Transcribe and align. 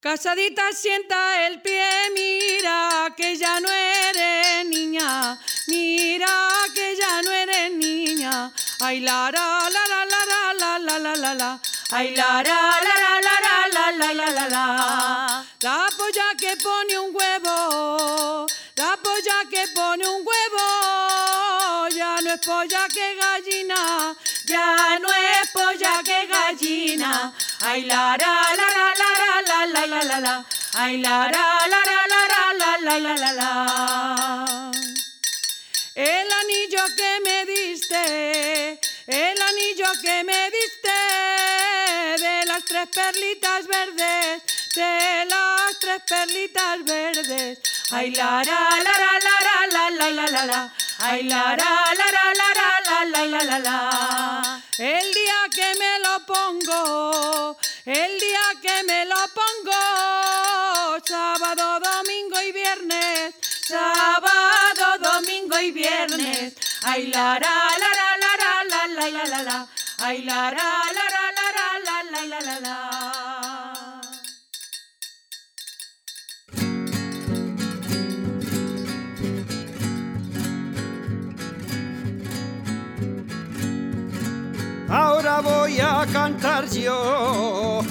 Casadita 0.00 0.62
sienta 0.72 1.44
el 1.48 1.60
pie, 1.60 1.84
mira 2.14 3.12
que 3.16 3.36
ya 3.36 3.58
no 3.58 3.68
eres 3.68 4.64
niña, 4.66 5.36
mira 5.66 6.28
que 6.72 6.94
ya 6.94 7.20
no 7.20 7.32
eres 7.32 7.72
niña. 7.72 8.52
Ay 8.78 9.00
la 9.00 9.28
la 9.32 9.68
la 9.68 9.86
la 9.88 10.04
la 10.06 10.54
la 10.54 10.78
la 10.78 10.98
la 11.00 11.16
la 11.16 11.34
la. 11.34 11.60
Ay 11.90 12.14
la 12.14 12.44
la 12.44 12.78
la 12.86 12.94
la 13.00 13.20
la 13.26 13.68
la 13.72 13.90
la 13.90 14.14
la 14.14 14.30
la 14.30 14.48
la. 14.48 15.46
La 15.62 15.88
polla 15.96 16.28
que 16.38 16.56
pone 16.62 16.96
un 16.96 17.12
huevo, 17.12 18.46
la 18.76 18.96
polla 19.02 19.50
que 19.50 19.66
pone 19.74 20.06
un 20.06 20.24
huevo, 20.24 21.88
ya 21.88 22.20
no 22.20 22.34
es 22.34 22.40
polla 22.46 22.86
que 22.86 23.16
gallina, 23.16 24.14
ya 24.46 24.96
no 25.00 25.08
es 25.08 25.50
polla 25.50 26.00
que 26.04 26.26
gallina. 26.28 27.34
Ay 27.60 27.82
la 27.86 28.16
la 28.16 28.54
la 28.56 28.68
la 28.76 28.88
la 29.00 29.66
la 29.66 29.66
la 29.66 29.86
la 29.86 30.02
la 30.04 30.20
la. 30.20 30.44
Ay 30.74 30.98
la 30.98 31.28
la 31.28 31.66
la 31.72 31.80
la 31.90 32.02
la 32.12 32.42
la 32.60 32.78
la 32.78 32.98
la 32.98 33.14
la 33.16 33.32
la. 33.32 34.70
El 35.96 36.28
anillo 36.40 36.84
que 36.96 37.20
me 37.24 37.44
diste, 37.46 38.78
el 39.08 39.42
anillo 39.42 39.86
que 40.00 40.22
me 40.22 40.50
diste 40.56 40.98
de 42.24 42.44
las 42.46 42.64
tres 42.64 42.86
perlitas 42.94 43.66
verdes, 43.66 44.42
de 44.76 45.24
las 45.28 45.78
tres 45.80 46.00
perlitas 46.06 46.84
verdes. 46.84 47.58
Ay 47.90 48.10
la 48.14 48.44
la 48.44 48.60
la 48.84 48.94
la 49.02 49.18
la 49.72 49.90
la 49.90 50.10
la 50.10 50.26
la 50.30 50.46
la. 50.46 50.72
Ay 51.00 51.22
la 51.28 51.54
la 51.56 51.94
la 51.98 52.06
la 52.10 52.34
la 52.34 53.04
la 53.04 53.26
la 53.26 53.42
la 53.44 53.58
la. 53.60 54.62
El 54.78 55.14
día 55.14 55.40
que 55.54 55.72
me 55.78 55.98
lo 56.00 56.26
pongo, 56.26 57.56
el 57.84 58.18
día 58.18 58.46
que 58.60 58.82
me 58.82 59.04
lo 59.04 59.16
pongo, 59.38 60.98
sábado, 61.06 61.78
domingo 61.78 62.40
y 62.42 62.50
viernes, 62.50 63.32
sábado, 63.64 64.98
domingo 65.00 65.60
y 65.60 65.70
viernes. 65.70 66.54
Ay 66.82 67.06
la 67.06 67.38
la 67.38 67.54
la 67.82 67.90
la 68.00 68.16
la 68.16 68.64
la 68.64 68.86
la 68.88 69.08
la 69.10 69.24
la 69.24 69.42
la. 69.42 69.66
Ay 70.00 70.22
la 70.22 70.50
la 70.50 70.68
la 70.96 71.04
la 71.14 71.32
la 71.54 71.68
la 71.86 72.02
la 72.10 72.26
la 72.26 72.40
la 72.40 72.60
la. 72.60 72.97
Voy 85.68 85.80
a 85.80 86.06
cantar 86.10 86.66
yo, 86.70 87.82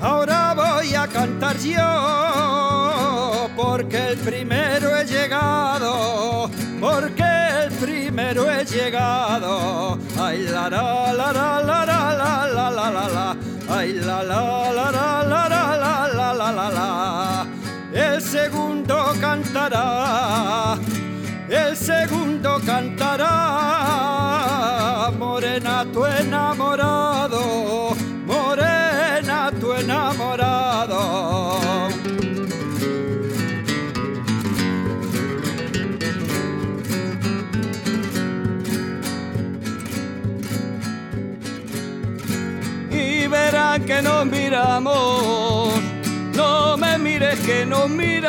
ahora 0.00 0.54
voy 0.54 0.94
a 0.94 1.08
cantar 1.08 1.58
yo, 1.58 3.48
porque 3.56 4.10
el 4.10 4.18
primero 4.18 4.96
he 4.96 5.04
llegado, 5.04 6.48
porque 6.80 7.24
el 7.64 7.72
primero 7.72 8.48
he 8.48 8.64
llegado. 8.64 9.98
Ay 10.16 10.44
la 10.44 10.70
la 10.70 11.12
la 11.12 11.32
la 11.32 11.62
la 11.62 11.84
la 11.84 12.14
la 12.14 12.70
la 12.70 12.90
la 12.92 13.08
la 13.08 13.36
ay 13.68 13.92
la 13.94 14.22
la 14.22 14.72
la 14.72 14.90
la 14.92 15.24
la 15.24 15.48
la 15.76 16.08
la 16.14 16.34
la 16.34 16.52
la 16.52 16.70
la. 16.70 17.46
El 17.92 18.22
segundo 18.22 19.12
cantará 19.20 20.78
el 21.48 21.76
segundo 21.76 22.60
cantará, 22.64 23.26
morena 25.18 25.86
tu 25.90 26.04
enamorado, 26.04 26.87
que 43.88 44.02
nos 44.02 44.26
miramos. 44.26 45.72
No 46.34 46.76
me 46.76 46.98
mires 46.98 47.40
que 47.40 47.64
nos 47.64 47.88
miran 47.88 48.22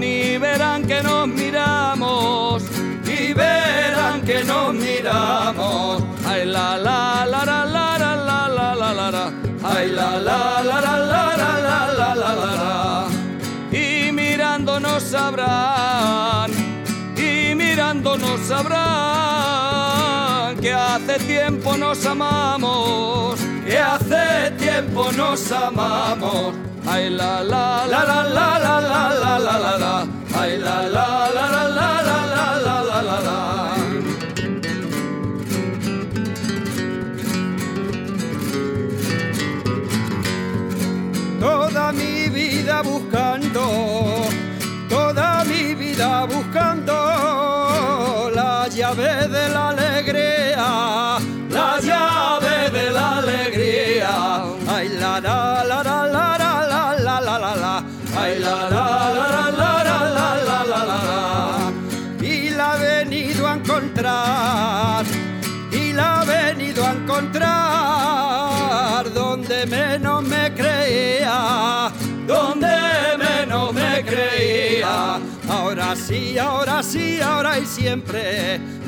y 0.00 0.38
verán 0.38 0.86
que 0.86 1.02
nos 1.02 1.26
miramos 1.26 2.62
y 3.04 3.32
verán 3.32 4.22
que 4.22 4.44
nos 4.44 4.72
miramos. 4.72 6.04
Ay 6.24 6.46
la 6.46 6.78
la 6.78 7.26
la 7.26 7.44
la 7.44 7.64
la 7.66 7.86
la 7.96 8.16
la 8.16 8.48
la 8.48 8.74
la 8.76 8.94
la 8.94 9.10
la. 9.10 9.32
Ay 9.64 9.88
la 9.90 10.10
la 10.28 10.62
la 10.62 10.80
la 10.86 10.96
la 10.98 11.36
la 11.36 11.56
la 11.66 11.78
la 11.98 12.14
la 12.14 12.34
la 12.42 12.52
la. 12.62 13.06
Y 13.72 14.12
mirándonos 14.12 15.02
sabrán 15.02 16.52
y 17.16 17.56
mirándonos 17.56 18.38
sabrán 18.40 19.66
que 20.60 20.72
hace 20.72 21.18
tiempo 21.26 21.76
nos 21.76 22.06
amamos, 22.06 23.38
que 23.76 23.82
hace 23.82 24.50
tiempo 24.58 25.12
nos 25.12 25.52
amamos. 25.52 26.54
Ay 26.86 27.10
la 27.10 27.42
la 27.42 27.86
la 27.92 28.00
la 28.10 28.20
la 28.36 28.48
la 28.64 28.80
la 28.92 29.04
la 29.24 29.38
la 29.46 29.58
la 29.64 29.78
la. 29.84 29.94
Ay 30.40 30.58
la 30.66 30.76
la 30.96 31.08
la 31.36 31.44
la 31.54 31.64
la 31.78 31.88
la 32.08 32.18
la 32.34 32.46
la 32.66 32.76
la 32.88 32.98
la 33.08 33.18
la. 33.26 33.38
Toda 41.40 41.92
mi 41.92 42.28
vida 42.30 42.82
buscando, 42.82 43.62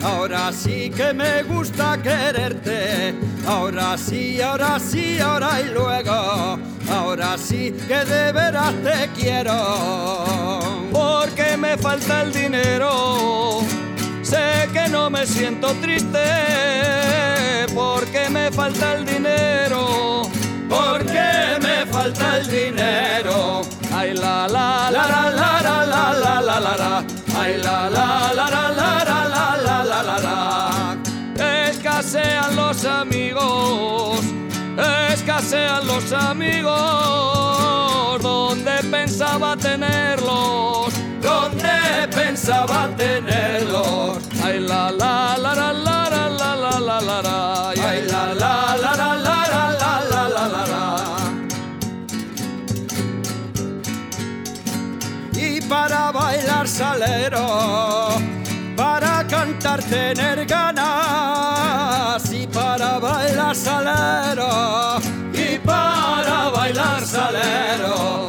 Ahora 0.02 0.52
sí 0.52 0.90
que 0.90 1.12
me 1.12 1.42
gusta 1.42 2.00
quererte. 2.02 3.14
Ahora 3.46 3.96
sí, 3.96 4.40
ahora 4.40 4.78
sí, 4.78 5.18
ahora 5.18 5.60
y 5.60 5.72
luego. 5.72 6.58
Ahora 6.90 7.36
sí 7.38 7.72
que 7.86 8.04
de 8.04 8.32
veras 8.32 8.74
te 8.82 9.08
quiero. 9.18 10.60
porque 10.92 11.56
me 11.56 11.76
falta 11.78 12.22
el 12.22 12.32
dinero. 12.32 13.60
Sé 14.22 14.68
que 14.72 14.88
no 14.88 15.10
me 15.10 15.26
siento 15.26 15.68
triste 15.80 16.24
porque 17.74 18.28
me 18.30 18.50
falta 18.50 18.94
el 18.94 19.04
dinero. 19.04 20.22
Porque 20.68 21.58
me 21.62 21.86
falta 21.86 22.38
el 22.38 22.46
dinero. 22.48 23.62
Ay 23.92 24.14
La 24.14 24.46
la 24.48 24.67
escasean 35.38 35.86
los 35.86 36.12
amigos. 36.12 36.72
Donde 38.22 38.82
pensaba 38.90 39.56
tenerlos, 39.56 40.92
Donde 41.22 42.08
pensaba 42.14 42.88
tenerlos. 42.96 44.18
ay 44.42 44.60
la 44.60 44.90
la 44.90 45.36
la 45.38 45.54
la 45.54 45.72
la 45.72 46.10
la 46.10 46.28
la 46.30 46.56
la 46.56 46.80
la 46.80 47.00
la 47.00 47.22
la. 47.22 47.70
Ay 47.70 48.02
la 48.10 48.34
la 48.34 48.76
la 48.82 48.96
la 48.96 49.14
la 49.16 49.36
la 49.46 49.70
la 49.80 49.92
la 50.10 50.28
la 50.28 50.48
la 50.48 50.64
la. 50.72 50.84
Y 55.34 55.60
para 55.62 56.10
bailar 56.12 56.66
salero, 56.66 58.08
para 58.76 59.24
cantar 59.26 59.82
tener 59.84 60.46
ganas 60.46 62.32
y 62.32 62.46
para 62.46 62.98
bailar 62.98 63.54
salero 63.54 64.97
Valero. 67.30 68.27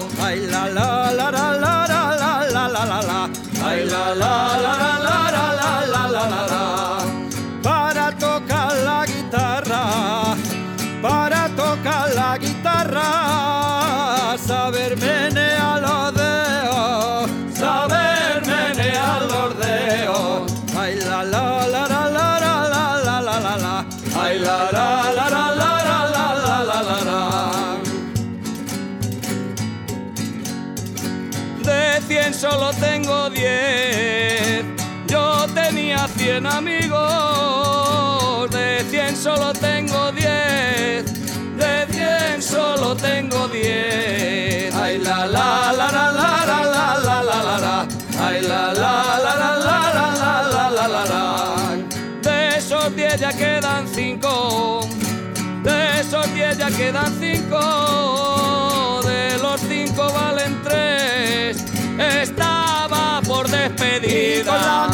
amigos, 36.46 37.00
de 38.52 38.86
100 38.90 39.16
solo 39.18 39.54
tengo 39.54 40.12
10, 40.12 41.06
de 41.58 41.88
100 41.92 42.42
solo 42.42 42.96
tengo 42.96 43.48
10. 43.48 44.74
Ay 44.76 44.98
la 45.00 45.26
la 45.26 45.72
la 45.74 45.92
la 45.92 46.12
la 46.12 46.46
la 46.46 46.64
la 46.66 46.98
la 47.06 47.24
la 47.24 47.44
la 47.44 47.58
la. 47.60 47.88
Ay 48.20 48.42
la 48.42 48.74
la 48.74 49.18
la 49.26 49.36
la 49.42 49.58
la 49.58 49.80
la 49.94 50.34
la 50.54 50.70
la 50.70 50.88
la 50.88 51.04
la. 51.06 51.26
De 52.22 52.58
esos 52.58 52.96
10 52.96 53.20
ya 53.20 53.32
quedan 53.34 53.88
5. 53.88 54.88
De 55.64 56.00
esos 56.00 56.34
10 56.34 56.58
ya 56.58 56.70
quedan 56.70 57.14
5. 57.20 59.02
De 59.04 59.38
los 59.40 59.62
5 59.62 60.14
valen 60.14 60.62
3. 60.64 61.66
Estaba 62.22 63.22
por 63.28 63.48
despedida. 63.50 64.88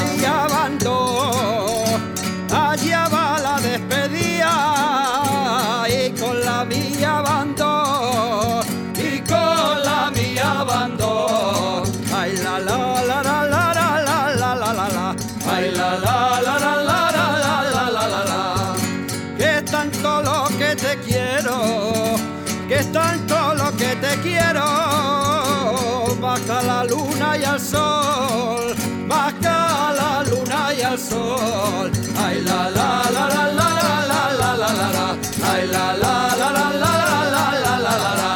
Sol. 30.97 31.91
Ay 32.25 32.37
la 32.47 32.61
la 32.77 32.89
la 33.15 33.25
la 33.35 33.45
la 33.57 33.69
la 33.79 33.91
la 34.11 34.21
la 34.39 34.51
la 34.61 34.69
la 34.79 34.89
la. 34.97 35.07
Ay 35.51 35.67
la 35.73 35.85
la 36.03 36.15
la 36.39 36.49
la 36.57 36.65
la 36.83 36.95
la 36.95 37.15
la 37.33 37.35
la 37.35 37.53
la 37.65 37.83
la 37.85 38.07
la. 38.19 38.35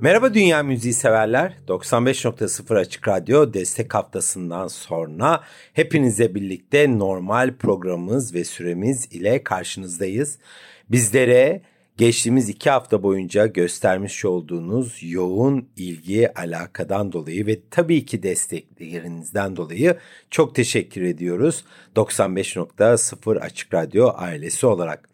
Merhaba 0.00 0.34
Dünya 0.34 0.62
Müziği 0.62 0.92
severler. 0.92 1.56
95.0 1.68 2.78
Açık 2.78 3.08
Radyo 3.08 3.54
destek 3.54 3.94
haftasından 3.94 4.68
sonra 4.68 5.42
hepinize 5.72 6.34
birlikte 6.34 6.98
normal 6.98 7.54
programımız 7.54 8.34
ve 8.34 8.44
süremiz 8.44 9.08
ile 9.12 9.44
karşınızdayız. 9.44 10.38
Bizlere 10.90 11.62
geçtiğimiz 11.98 12.48
iki 12.48 12.70
hafta 12.70 13.02
boyunca 13.02 13.46
göstermiş 13.46 14.24
olduğunuz 14.24 14.98
yoğun 15.02 15.68
ilgi 15.76 16.34
alakadan 16.34 17.12
dolayı 17.12 17.46
ve 17.46 17.58
tabii 17.70 18.06
ki 18.06 18.22
desteklerinizden 18.22 19.56
dolayı 19.56 19.96
çok 20.30 20.54
teşekkür 20.54 21.02
ediyoruz. 21.02 21.64
95.0 21.96 23.38
Açık 23.38 23.74
Radyo 23.74 24.12
ailesi 24.16 24.66
olarak. 24.66 25.08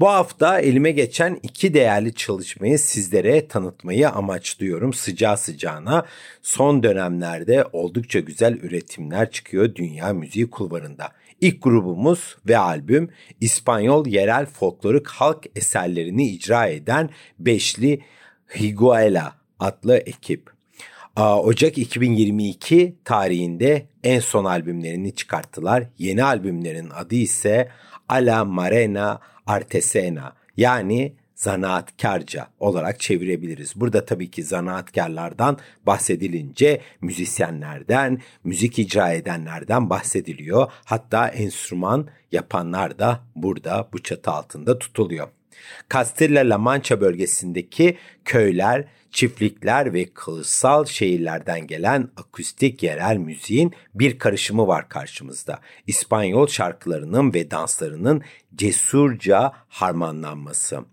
Bu 0.00 0.08
hafta 0.08 0.60
elime 0.60 0.90
geçen 0.90 1.38
iki 1.42 1.74
değerli 1.74 2.14
çalışmayı 2.14 2.78
sizlere 2.78 3.48
tanıtmayı 3.48 4.10
amaçlıyorum 4.10 4.92
sıcağı 4.92 5.36
sıcağına. 5.36 6.06
Son 6.42 6.82
dönemlerde 6.82 7.64
oldukça 7.72 8.20
güzel 8.20 8.52
üretimler 8.52 9.30
çıkıyor 9.30 9.74
dünya 9.74 10.12
müziği 10.12 10.50
kulvarında. 10.50 11.08
İlk 11.40 11.62
grubumuz 11.62 12.36
ve 12.48 12.58
albüm 12.58 13.10
İspanyol 13.40 14.06
yerel 14.06 14.46
folklorik 14.46 15.08
halk 15.08 15.46
eserlerini 15.56 16.28
icra 16.28 16.66
eden 16.66 17.10
Beşli 17.38 18.00
Higuela 18.58 19.34
adlı 19.60 19.96
ekip. 19.96 20.50
Ocak 21.16 21.78
2022 21.78 22.96
tarihinde 23.04 23.86
en 24.04 24.20
son 24.20 24.44
albümlerini 24.44 25.14
çıkarttılar. 25.14 25.84
Yeni 25.98 26.24
albümlerin 26.24 26.90
adı 26.90 27.14
ise 27.14 27.68
Ala 28.08 28.44
Marena 28.44 29.20
Artesena 29.46 30.32
yani 30.56 31.12
zanaatkarca 31.40 32.48
olarak 32.58 33.00
çevirebiliriz. 33.00 33.72
Burada 33.76 34.04
tabii 34.04 34.30
ki 34.30 34.42
zanaatkarlardan 34.42 35.58
bahsedilince 35.86 36.80
müzisyenlerden, 37.00 38.20
müzik 38.44 38.78
icra 38.78 39.12
edenlerden 39.12 39.90
bahsediliyor. 39.90 40.72
Hatta 40.84 41.28
enstrüman 41.28 42.08
yapanlar 42.32 42.98
da 42.98 43.20
burada 43.34 43.88
bu 43.92 44.02
çatı 44.02 44.30
altında 44.30 44.78
tutuluyor. 44.78 45.28
Castilla-La 45.90 46.58
Mancha 46.58 47.00
bölgesindeki 47.00 47.98
köyler, 48.24 48.84
çiftlikler 49.10 49.94
ve 49.94 50.04
kılıçsal 50.04 50.84
şehirlerden 50.84 51.66
gelen 51.66 52.08
akustik 52.16 52.82
yerel 52.82 53.16
müziğin 53.16 53.72
bir 53.94 54.18
karışımı 54.18 54.66
var 54.66 54.88
karşımızda. 54.88 55.60
İspanyol 55.86 56.46
şarkılarının 56.46 57.34
ve 57.34 57.50
danslarının 57.50 58.22
cesurca 58.54 59.52
harmanlanması. 59.68 60.84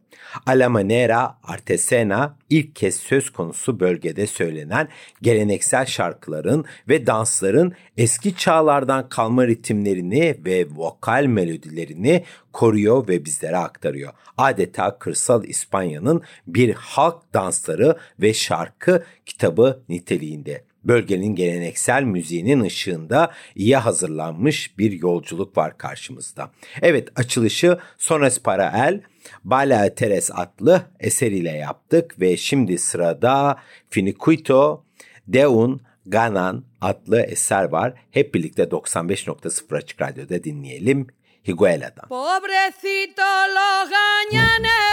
A 0.46 0.52
la 0.52 0.70
manera 0.70 1.38
artesana 1.44 2.36
ilk 2.50 2.76
kez 2.76 2.96
söz 2.96 3.30
konusu 3.30 3.80
bölgede 3.80 4.28
söylenen 4.28 4.88
geleneksel 5.22 5.86
şarkıların 5.86 6.66
ve 6.90 7.08
dansların 7.08 7.74
eski 7.98 8.36
çağlardan 8.36 9.10
kalma 9.10 9.48
ritimlerini 9.48 10.38
ve 10.46 10.68
vokal 10.70 11.26
melodilerini 11.26 12.24
koruyor 12.54 13.08
ve 13.08 13.26
bizlere 13.26 13.58
aktarıyor. 13.58 14.14
Adeta 14.38 15.00
kırsal 15.00 15.44
İspanya'nın 15.44 16.22
bir 16.48 16.74
halk 16.74 17.34
dansları 17.34 17.98
ve 18.22 18.34
şarkı 18.34 19.04
kitabı 19.26 19.84
niteliğinde 19.90 20.67
bölgenin 20.84 21.36
geleneksel 21.36 22.04
müziğinin 22.04 22.62
ışığında 22.62 23.32
iyi 23.56 23.78
hazırlanmış 23.78 24.78
bir 24.78 24.92
yolculuk 24.92 25.58
var 25.58 25.78
karşımızda. 25.78 26.52
Evet 26.82 27.10
açılışı 27.16 27.78
Sones 27.98 28.40
para 28.40 28.88
el 28.88 29.02
Bala 29.44 29.96
Teres 29.96 30.32
adlı 30.34 30.82
eseriyle 31.00 31.52
yaptık 31.52 32.20
ve 32.20 32.38
şimdi 32.38 32.78
sırada 32.78 33.58
Finiquito 33.90 34.84
Deun 35.28 35.82
Ganan 36.06 36.64
adlı 36.82 37.22
eser 37.22 37.64
var. 37.64 37.94
Hep 38.12 38.34
birlikte 38.34 38.64
95.0 38.64 39.78
Açık 39.78 40.02
Radyo'da 40.02 40.44
dinleyelim. 40.44 41.08
Higuela'dan. 41.48 42.08
Pobrecitos 42.10 43.48
los 43.56 43.90
gañanes 43.90 44.88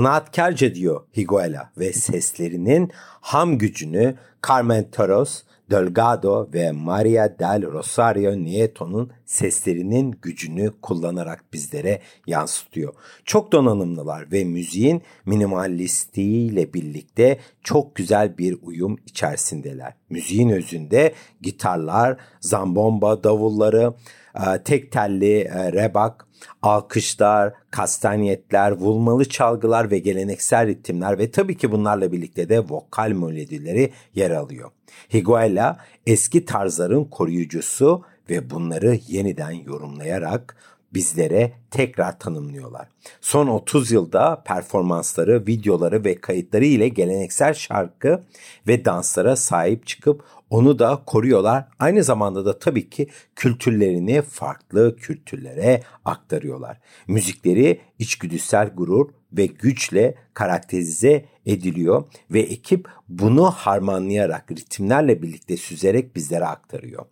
Zanaatkarca 0.00 0.74
diyor 0.74 1.00
Higuela 1.16 1.70
ve 1.78 1.92
seslerinin 1.92 2.90
ham 3.20 3.58
gücünü 3.58 4.14
Carmen 4.48 4.90
Toros, 4.90 5.42
Delgado 5.70 6.48
ve 6.54 6.72
Maria 6.72 7.38
del 7.38 7.72
Rosario 7.72 8.32
Nieto'nun 8.32 9.12
seslerinin 9.26 10.18
gücünü 10.22 10.72
kullanarak 10.82 11.44
bizlere 11.52 12.00
yansıtıyor. 12.26 12.94
Çok 13.24 13.52
donanımlılar 13.52 14.32
ve 14.32 14.44
müziğin 14.44 15.02
minimalistliğiyle 15.26 16.74
birlikte 16.74 17.38
çok 17.62 17.94
güzel 17.94 18.38
bir 18.38 18.56
uyum 18.62 18.96
içerisindeler. 19.06 19.92
Müziğin 20.10 20.48
özünde 20.48 21.14
gitarlar, 21.40 22.16
zambomba 22.40 23.24
davulları, 23.24 23.94
e, 24.34 24.62
tek 24.62 24.92
telli 24.92 25.40
e, 25.40 25.72
rebak, 25.72 26.26
alkışlar, 26.62 27.52
kastanyetler, 27.70 28.70
vurmalı 28.70 29.28
çalgılar 29.28 29.90
ve 29.90 29.98
geleneksel 29.98 30.66
ritimler 30.66 31.18
ve 31.18 31.30
tabii 31.30 31.56
ki 31.56 31.72
bunlarla 31.72 32.12
birlikte 32.12 32.48
de 32.48 32.60
vokal 32.60 33.10
melodileri 33.10 33.92
yer 34.14 34.30
alıyor. 34.30 34.70
Higuela 35.12 35.78
eski 36.06 36.44
tarzların 36.44 37.04
koruyucusu 37.04 38.04
ve 38.30 38.50
bunları 38.50 38.98
yeniden 39.08 39.50
yorumlayarak 39.50 40.56
bizlere 40.94 41.52
tekrar 41.70 42.18
tanımlıyorlar. 42.18 42.88
Son 43.20 43.46
30 43.46 43.90
yılda 43.90 44.42
performansları, 44.42 45.46
videoları 45.46 46.04
ve 46.04 46.20
kayıtları 46.20 46.64
ile 46.64 46.88
geleneksel 46.88 47.54
şarkı 47.54 48.22
ve 48.68 48.84
danslara 48.84 49.36
sahip 49.36 49.86
çıkıp 49.86 50.24
onu 50.50 50.78
da 50.78 51.02
koruyorlar. 51.06 51.64
Aynı 51.78 52.04
zamanda 52.04 52.44
da 52.44 52.58
tabii 52.58 52.90
ki 52.90 53.08
kültürlerini 53.36 54.22
farklı 54.22 54.96
kültürlere 54.96 55.82
aktarıyorlar. 56.04 56.80
Müzikleri 57.08 57.80
içgüdüsel 57.98 58.68
gurur 58.68 59.10
ve 59.32 59.46
güçle 59.46 60.14
karakterize 60.34 61.24
ediliyor 61.46 62.04
ve 62.30 62.40
ekip 62.40 62.88
bunu 63.08 63.50
harmanlayarak 63.50 64.50
ritimlerle 64.50 65.22
birlikte 65.22 65.56
süzerek 65.56 66.16
bizlere 66.16 66.44
aktarıyor. 66.44 67.04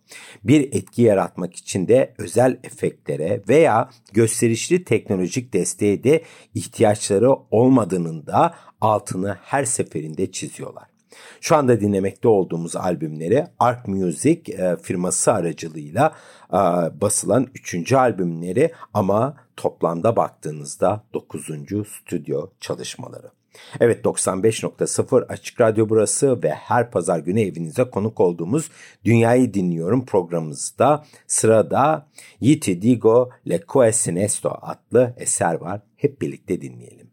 Bir 0.43 0.73
etki 0.73 1.01
yaratmak 1.01 1.55
için 1.55 1.87
de 1.87 2.13
özel 2.17 2.59
efektlere 2.63 3.41
veya 3.49 3.89
gösterişli 4.13 4.83
teknolojik 4.83 5.53
desteğe 5.53 6.03
de 6.03 6.23
ihtiyaçları 6.55 7.31
olmadığının 7.51 8.25
da 8.25 8.55
altını 8.81 9.37
her 9.41 9.65
seferinde 9.65 10.31
çiziyorlar. 10.31 10.88
Şu 11.41 11.55
anda 11.55 11.81
dinlemekte 11.81 12.27
olduğumuz 12.27 12.75
albümleri 12.75 13.47
Ark 13.59 13.87
Music 13.87 14.53
e, 14.53 14.77
firması 14.77 15.33
aracılığıyla 15.33 16.13
e, 16.49 16.57
basılan 17.01 17.47
3. 17.55 17.93
albümleri 17.93 18.71
ama 18.93 19.35
toplamda 19.57 20.15
baktığınızda 20.15 21.03
9. 21.13 21.47
stüdyo 21.87 22.49
çalışmaları. 22.59 23.31
Evet 23.79 24.05
95.0 24.05 25.25
Açık 25.25 25.61
Radyo 25.61 25.89
burası 25.89 26.43
ve 26.43 26.49
her 26.49 26.91
pazar 26.91 27.19
günü 27.19 27.41
evinize 27.41 27.83
konuk 27.83 28.19
olduğumuz 28.19 28.71
Dünyayı 29.05 29.53
Dinliyorum 29.53 30.05
programımızda 30.05 31.05
sırada 31.27 32.07
Yiti 32.39 32.81
Digo 32.81 33.29
Le 33.49 33.61
Coesinesto 33.67 34.57
adlı 34.61 35.13
eser 35.17 35.53
var. 35.53 35.81
Hep 35.95 36.21
birlikte 36.21 36.61
dinleyelim. 36.61 37.07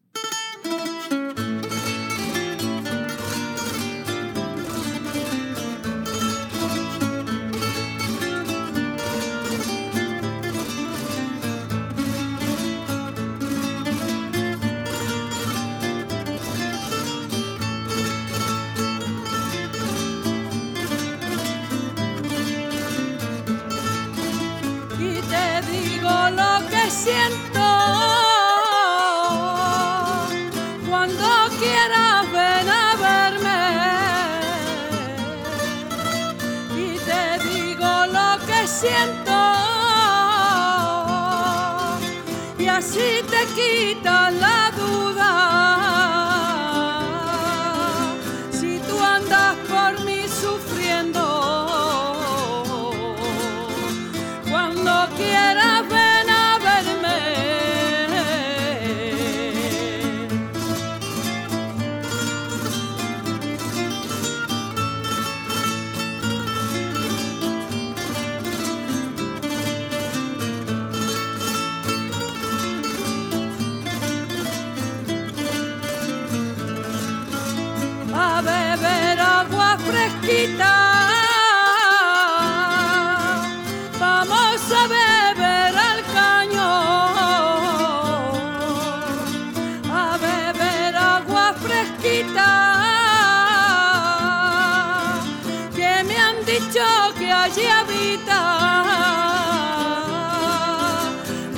que 97.18 97.32
allí 97.32 97.66
habita 97.66 98.40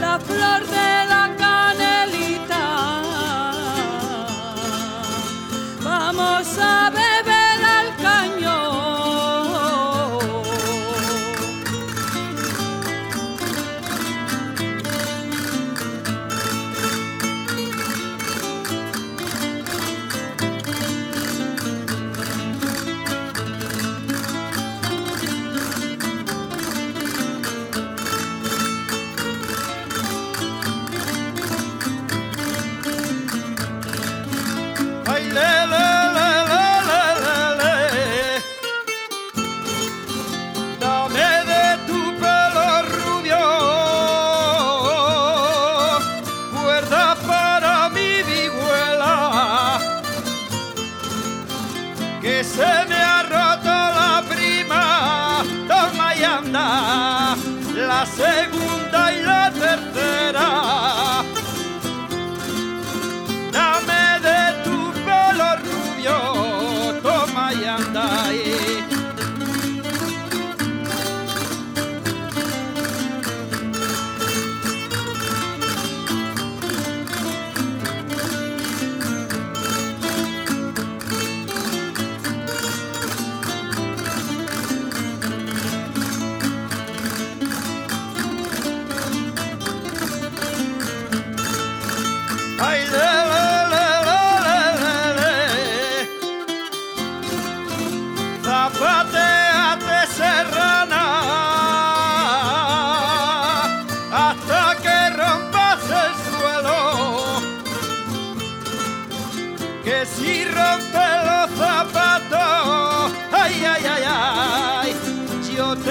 la 0.00 0.18
flor 0.20 0.60
de 0.66 1.06
la 1.08 1.17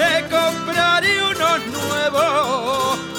me 0.08 0.22
compraré 0.28 1.22
unos 1.22 1.66
nuevos. 1.66 3.17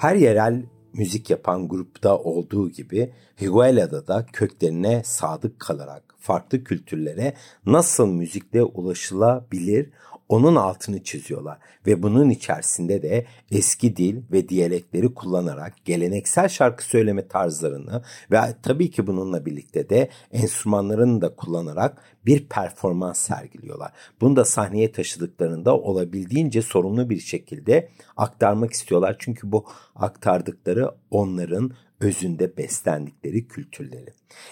Her 0.00 0.14
yerel 0.14 0.62
müzik 0.92 1.30
yapan 1.30 1.68
grupta 1.68 2.18
olduğu 2.18 2.70
gibi 2.70 3.12
Higuela'da 3.40 4.06
da 4.06 4.26
köklerine 4.32 5.02
sadık 5.04 5.60
kalarak 5.60 6.14
farklı 6.18 6.64
kültürlere 6.64 7.34
nasıl 7.66 8.06
müzikle 8.06 8.62
ulaşılabilir 8.62 9.90
onun 10.30 10.56
altını 10.56 11.02
çiziyorlar 11.02 11.58
ve 11.86 12.02
bunun 12.02 12.30
içerisinde 12.30 13.02
de 13.02 13.26
eski 13.50 13.96
dil 13.96 14.22
ve 14.32 14.48
diyalekleri 14.48 15.14
kullanarak 15.14 15.84
geleneksel 15.84 16.48
şarkı 16.48 16.84
söyleme 16.84 17.28
tarzlarını 17.28 18.02
ve 18.30 18.40
tabii 18.62 18.90
ki 18.90 19.06
bununla 19.06 19.46
birlikte 19.46 19.88
de 19.90 20.08
enstrümanlarını 20.32 21.20
da 21.20 21.34
kullanarak 21.34 22.02
bir 22.26 22.48
performans 22.48 23.18
sergiliyorlar. 23.18 23.92
Bunu 24.20 24.36
da 24.36 24.44
sahneye 24.44 24.92
taşıdıklarında 24.92 25.76
olabildiğince 25.78 26.62
sorumlu 26.62 27.10
bir 27.10 27.20
şekilde 27.20 27.88
aktarmak 28.16 28.72
istiyorlar. 28.72 29.16
Çünkü 29.18 29.52
bu 29.52 29.66
aktardıkları 29.96 30.90
onların 31.10 31.72
özünde 32.00 32.56
beslendikleri 32.56 33.48
kültürleri. 33.48 34.10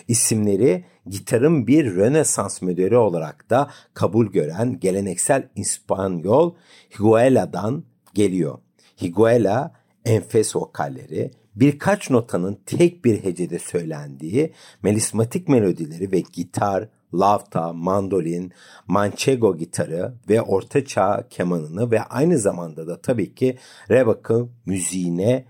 İsimleri 0.08 0.84
gitarın 1.06 1.66
bir 1.66 1.94
Rönesans 1.94 2.62
modeli 2.62 2.96
olarak 2.96 3.50
da 3.50 3.70
kabul 3.94 4.26
gören 4.26 4.80
geleneksel 4.80 5.48
İspanyol 5.56 6.54
Higuela'dan 6.98 7.84
geliyor. 8.14 8.58
Higuela 9.02 9.72
enfes 10.04 10.56
vokalleri, 10.56 11.30
birkaç 11.56 12.10
notanın 12.10 12.58
tek 12.66 13.04
bir 13.04 13.24
hecede 13.24 13.58
söylendiği 13.58 14.52
melismatik 14.82 15.48
melodileri 15.48 16.12
ve 16.12 16.22
gitar, 16.32 16.88
lavta, 17.14 17.72
mandolin, 17.72 18.52
manchego 18.86 19.56
gitarı 19.56 20.14
ve 20.28 20.42
ortaçağ 20.42 21.28
kemanını 21.30 21.90
ve 21.90 22.02
aynı 22.02 22.38
zamanda 22.38 22.86
da 22.86 23.00
tabii 23.00 23.34
ki 23.34 23.58
rebakı 23.90 24.48
müziğine 24.66 25.44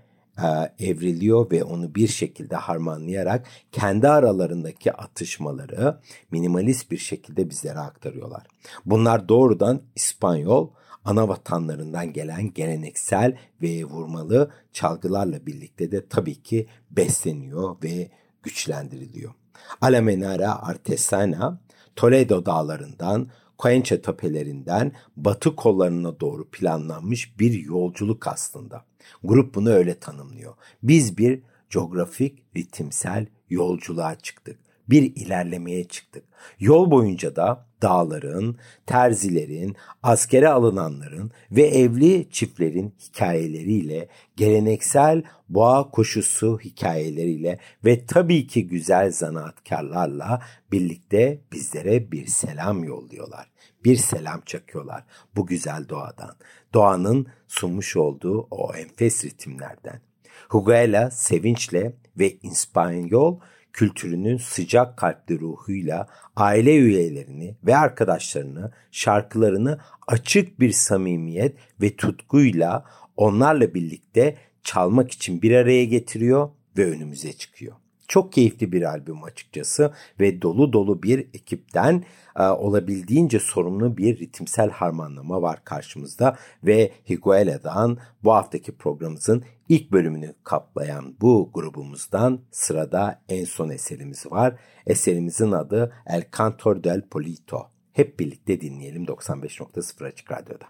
evriliyor 0.79 1.51
ve 1.51 1.63
onu 1.63 1.95
bir 1.95 2.07
şekilde 2.07 2.55
harmanlayarak 2.55 3.45
kendi 3.71 4.07
aralarındaki 4.07 4.93
atışmaları 4.93 5.99
minimalist 6.31 6.91
bir 6.91 6.97
şekilde 6.97 7.49
bizlere 7.49 7.79
aktarıyorlar. 7.79 8.43
Bunlar 8.85 9.29
doğrudan 9.29 9.81
İspanyol 9.95 10.69
ana 11.05 11.27
vatanlarından 11.27 12.13
gelen 12.13 12.53
geleneksel 12.53 13.37
ve 13.61 13.83
vurmalı 13.83 14.51
çalgılarla 14.73 15.45
birlikte 15.45 15.91
de 15.91 16.07
tabii 16.07 16.41
ki 16.41 16.67
besleniyor 16.91 17.75
ve 17.83 18.09
güçlendiriliyor. 18.43 19.33
Alamenara 19.81 20.61
Artesana 20.61 21.59
Toledo 21.95 22.45
dağlarından 22.45 23.29
Coenche 23.59 24.01
tepelerinden 24.01 24.91
batı 25.17 25.55
kollarına 25.55 26.19
doğru 26.19 26.49
planlanmış 26.49 27.39
bir 27.39 27.53
yolculuk 27.53 28.27
aslında. 28.27 28.85
Grup 29.23 29.55
bunu 29.55 29.69
öyle 29.69 29.99
tanımlıyor. 29.99 30.53
Biz 30.83 31.17
bir 31.17 31.41
coğrafik 31.69 32.43
ritimsel 32.55 33.25
yolculuğa 33.49 34.15
çıktık. 34.15 34.68
Bir 34.89 35.15
ilerlemeye 35.15 35.87
çıktık. 35.87 36.23
Yol 36.59 36.91
boyunca 36.91 37.35
da 37.35 37.65
dağların, 37.81 38.57
terzilerin, 38.85 39.75
askere 40.03 40.49
alınanların 40.49 41.31
ve 41.51 41.61
evli 41.61 42.27
çiftlerin 42.31 42.93
hikayeleriyle, 42.99 44.07
geleneksel 44.35 45.23
boğa 45.49 45.89
koşusu 45.89 46.59
hikayeleriyle 46.59 47.59
ve 47.85 48.05
tabii 48.05 48.47
ki 48.47 48.67
güzel 48.67 49.11
zanaatkarlarla 49.11 50.41
birlikte 50.71 51.41
bizlere 51.51 52.11
bir 52.11 52.27
selam 52.27 52.83
yolluyorlar. 52.83 53.51
Bir 53.83 53.95
selam 53.95 54.41
çakıyorlar 54.41 55.03
bu 55.35 55.45
güzel 55.45 55.89
doğadan. 55.89 56.35
Doğanın 56.73 57.27
sunmuş 57.47 57.97
olduğu 57.97 58.47
o 58.51 58.73
enfes 58.73 59.25
ritimlerden. 59.25 60.01
Huguela 60.49 61.11
sevinçle 61.11 61.93
ve 62.19 62.37
İspanyol 62.43 63.39
kültürünün 63.73 64.37
sıcak 64.37 64.97
kalpli 64.97 65.39
ruhuyla 65.39 66.07
aile 66.35 66.75
üyelerini 66.75 67.55
ve 67.63 67.77
arkadaşlarını, 67.77 68.71
şarkılarını 68.91 69.79
açık 70.07 70.59
bir 70.59 70.71
samimiyet 70.71 71.55
ve 71.81 71.95
tutkuyla 71.95 72.85
onlarla 73.17 73.73
birlikte 73.73 74.35
çalmak 74.63 75.11
için 75.11 75.41
bir 75.41 75.55
araya 75.55 75.85
getiriyor 75.85 76.49
ve 76.77 76.85
önümüze 76.85 77.33
çıkıyor. 77.33 77.75
Çok 78.07 78.33
keyifli 78.33 78.71
bir 78.71 78.81
albüm 78.81 79.23
açıkçası 79.23 79.93
ve 80.19 80.41
dolu 80.41 80.73
dolu 80.73 81.03
bir 81.03 81.19
ekipten 81.19 82.03
e, 82.39 82.43
olabildiğince 82.43 83.39
sorumlu 83.39 83.97
bir 83.97 84.19
ritimsel 84.19 84.69
harmanlama 84.69 85.41
var 85.41 85.63
karşımızda 85.63 86.37
ve 86.63 86.91
Higuela'dan 87.09 87.97
bu 88.23 88.33
haftaki 88.33 88.71
programımızın 88.71 89.43
ilk 89.69 89.91
bölümünü 89.91 90.35
kaplayan 90.43 91.15
bu 91.21 91.51
grubumuzdan 91.53 92.41
sırada 92.51 93.21
en 93.29 93.45
son 93.45 93.69
eserimiz 93.69 94.31
var. 94.31 94.55
Eserimizin 94.85 95.51
adı 95.51 95.93
El 96.05 96.23
Cantor 96.37 96.83
del 96.83 97.01
Polito. 97.01 97.69
Hep 97.93 98.19
birlikte 98.19 98.61
dinleyelim 98.61 99.05
95.0 99.05 100.05
Açık 100.05 100.31
Radyo'da. 100.31 100.65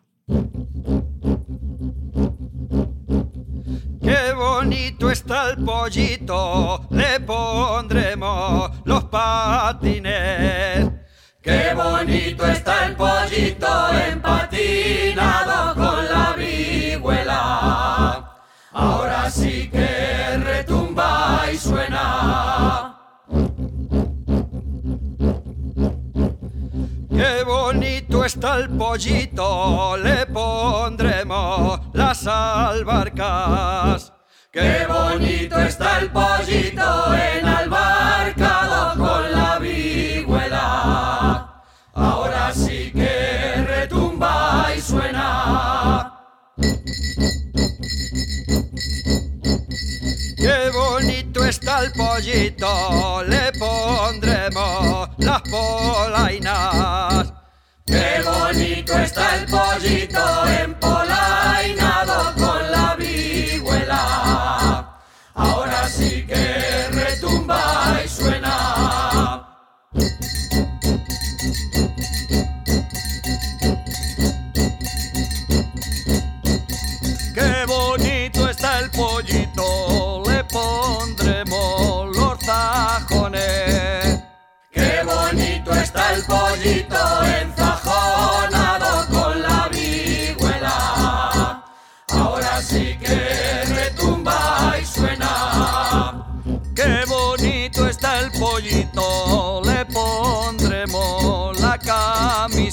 Qué 4.01 4.33
bonito 4.35 5.11
está 5.11 5.49
el 5.49 5.65
pollito, 5.65 6.81
le 6.91 7.19
pondremos 7.19 8.71
los 8.85 9.03
patines. 9.03 10.89
Qué 11.41 11.73
bonito 11.75 12.45
está 12.45 12.87
el 12.87 12.95
pollito 12.95 13.67
empatinado 14.11 15.48
con 15.48 15.48
el 28.57 28.69
pollito, 28.69 29.97
le 29.97 30.25
pondremos 30.27 31.81
las 31.93 32.25
albarcas. 32.25 34.13
Qué 34.51 34.87
bonito 34.87 35.59
está 35.59 35.99
el 35.99 36.09
pollito 36.11 37.13
enalbarcado 37.13 38.97
con 38.97 39.31
la 39.31 39.59
vihuela. 39.59 41.61
Ahora 41.93 42.51
sí 42.53 42.91
que 42.93 43.63
retumba 43.67 44.69
y 44.75 44.81
suena. 44.81 46.15
Qué 50.37 50.71
bonito 50.73 51.45
está 51.45 51.81
el 51.81 51.91
pollito, 51.91 53.23
le 53.23 53.51
pondremos 53.59 55.09
las 55.19 55.41
polainas. 55.43 57.38
Qué 57.89 58.21
bonito 58.23 58.93
está 58.99 59.35
el 59.37 59.45
pollito 59.45 60.45
empolainado 60.61 61.18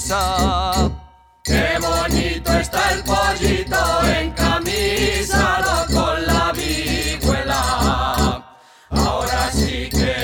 camisa. 0.07 0.91
Qué 1.43 1.77
bonito 1.79 2.51
está 2.53 2.93
el 2.93 3.03
pollito 3.03 3.77
encamisado 4.19 5.85
con 5.93 6.25
la 6.25 6.51
vihuela. 6.53 8.43
Ahora 8.89 9.51
sí 9.51 9.89
que 9.89 10.15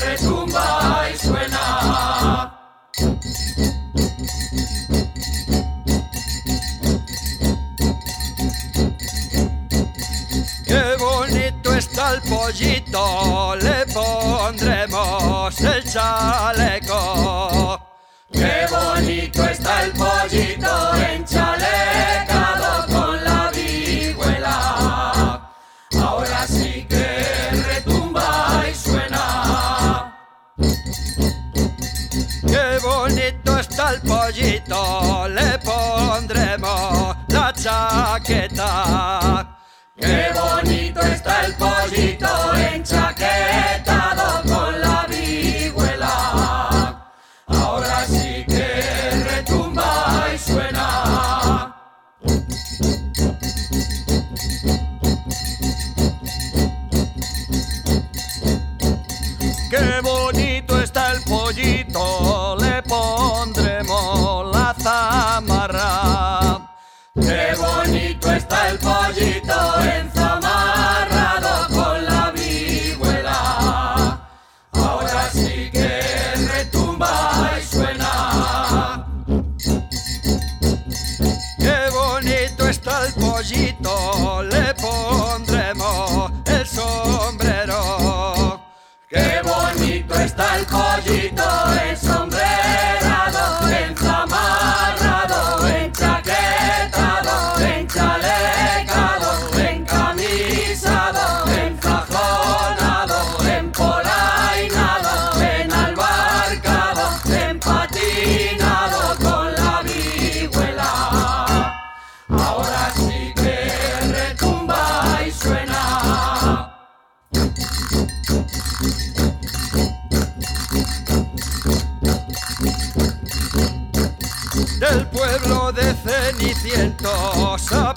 retumba 0.00 1.08
y 1.12 1.18
suena. 1.18 2.60
Qué 10.66 10.96
bonito 10.98 11.74
está 11.74 12.14
el 12.14 12.22
pollito, 12.22 13.54
le 13.56 13.84
pondremos 13.92 15.60
el 15.60 15.84
chaleco. 15.84 17.83
Qué 18.34 18.66
bonito 18.68 19.44
está 19.44 19.84
el 19.84 19.92
pollito 19.92 20.94
enchalecado 20.96 22.86
con 22.86 23.24
la 23.24 23.50
vihuela. 23.54 25.52
Ahora 26.02 26.46
sí 26.46 26.84
que 26.88 27.28
retumba 27.68 28.64
y 28.68 28.74
suena. 28.74 30.18
Qué 32.46 32.78
bonito 32.82 33.58
está 33.58 33.90
el 33.92 34.00
pollito, 34.00 35.28
le 35.28 35.58
pondremos 35.60 37.16
la 37.28 37.52
chaqueta. 37.52 39.58
Qué 39.96 40.32
bonito 40.34 41.00
está 41.00 41.46
el 41.46 41.54
pollito. 41.54 42.13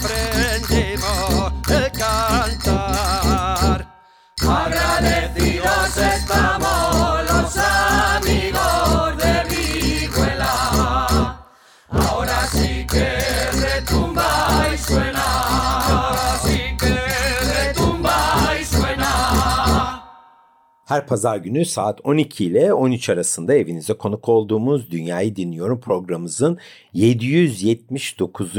Aprendimos 0.08 1.54
el 1.70 1.92
cantar. 1.92 3.27
Her 20.88 21.08
pazar 21.08 21.38
günü 21.38 21.66
saat 21.66 22.00
12 22.04 22.46
ile 22.46 22.74
13 22.74 23.10
arasında 23.10 23.54
evinize 23.54 23.94
konuk 23.94 24.30
olduğumuz 24.30 24.92
Dünyayı 24.92 25.36
Dinliyorum 25.36 25.80
programımızın 25.80 26.58
779. 26.94 28.54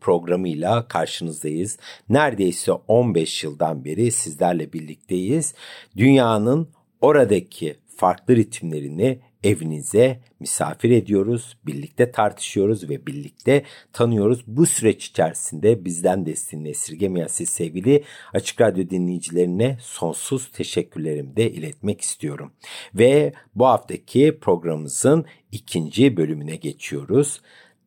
programıyla 0.00 0.88
karşınızdayız. 0.88 1.78
Neredeyse 2.08 2.72
15 2.72 3.44
yıldan 3.44 3.84
beri 3.84 4.12
sizlerle 4.12 4.72
birlikteyiz. 4.72 5.54
Dünyanın 5.96 6.68
oradaki 7.00 7.76
farklı 7.96 8.36
ritimlerini 8.36 9.18
evinize 9.46 10.20
misafir 10.40 10.90
ediyoruz, 10.90 11.56
birlikte 11.66 12.10
tartışıyoruz 12.10 12.90
ve 12.90 13.06
birlikte 13.06 13.62
tanıyoruz. 13.92 14.44
Bu 14.46 14.66
süreç 14.66 15.06
içerisinde 15.06 15.84
bizden 15.84 16.26
desteğini 16.26 16.68
esirgemeyen 16.68 17.26
siz 17.26 17.48
sevgili 17.48 18.04
Açık 18.32 18.60
Radyo 18.60 18.90
dinleyicilerine 18.90 19.78
sonsuz 19.80 20.52
teşekkürlerimi 20.52 21.36
de 21.36 21.50
iletmek 21.50 22.00
istiyorum. 22.00 22.52
Ve 22.94 23.32
bu 23.54 23.66
haftaki 23.66 24.38
programımızın 24.40 25.24
ikinci 25.52 26.16
bölümüne 26.16 26.56
geçiyoruz. 26.56 27.40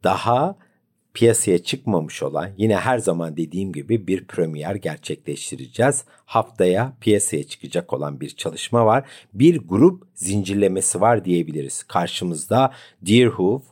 Daha 0.04 0.56
piyasaya 1.20 1.64
çıkmamış 1.64 2.24
olan 2.24 2.50
yine 2.58 2.78
her 2.78 2.98
zaman 2.98 3.38
dediğim 3.38 3.72
gibi 3.74 4.08
bir 4.08 4.28
premier 4.28 4.76
gerçekleştireceğiz. 4.76 6.04
Haftaya 6.26 6.94
piyasaya 7.02 7.44
çıkacak 7.44 7.94
olan 7.94 8.20
bir 8.20 8.30
çalışma 8.30 8.86
var. 8.86 9.10
Bir 9.34 9.58
grup 9.68 10.04
zincirlemesi 10.16 11.02
var 11.02 11.26
diyebiliriz. 11.26 11.84
Karşımızda 11.84 12.72
Deerhoof, 13.02 13.64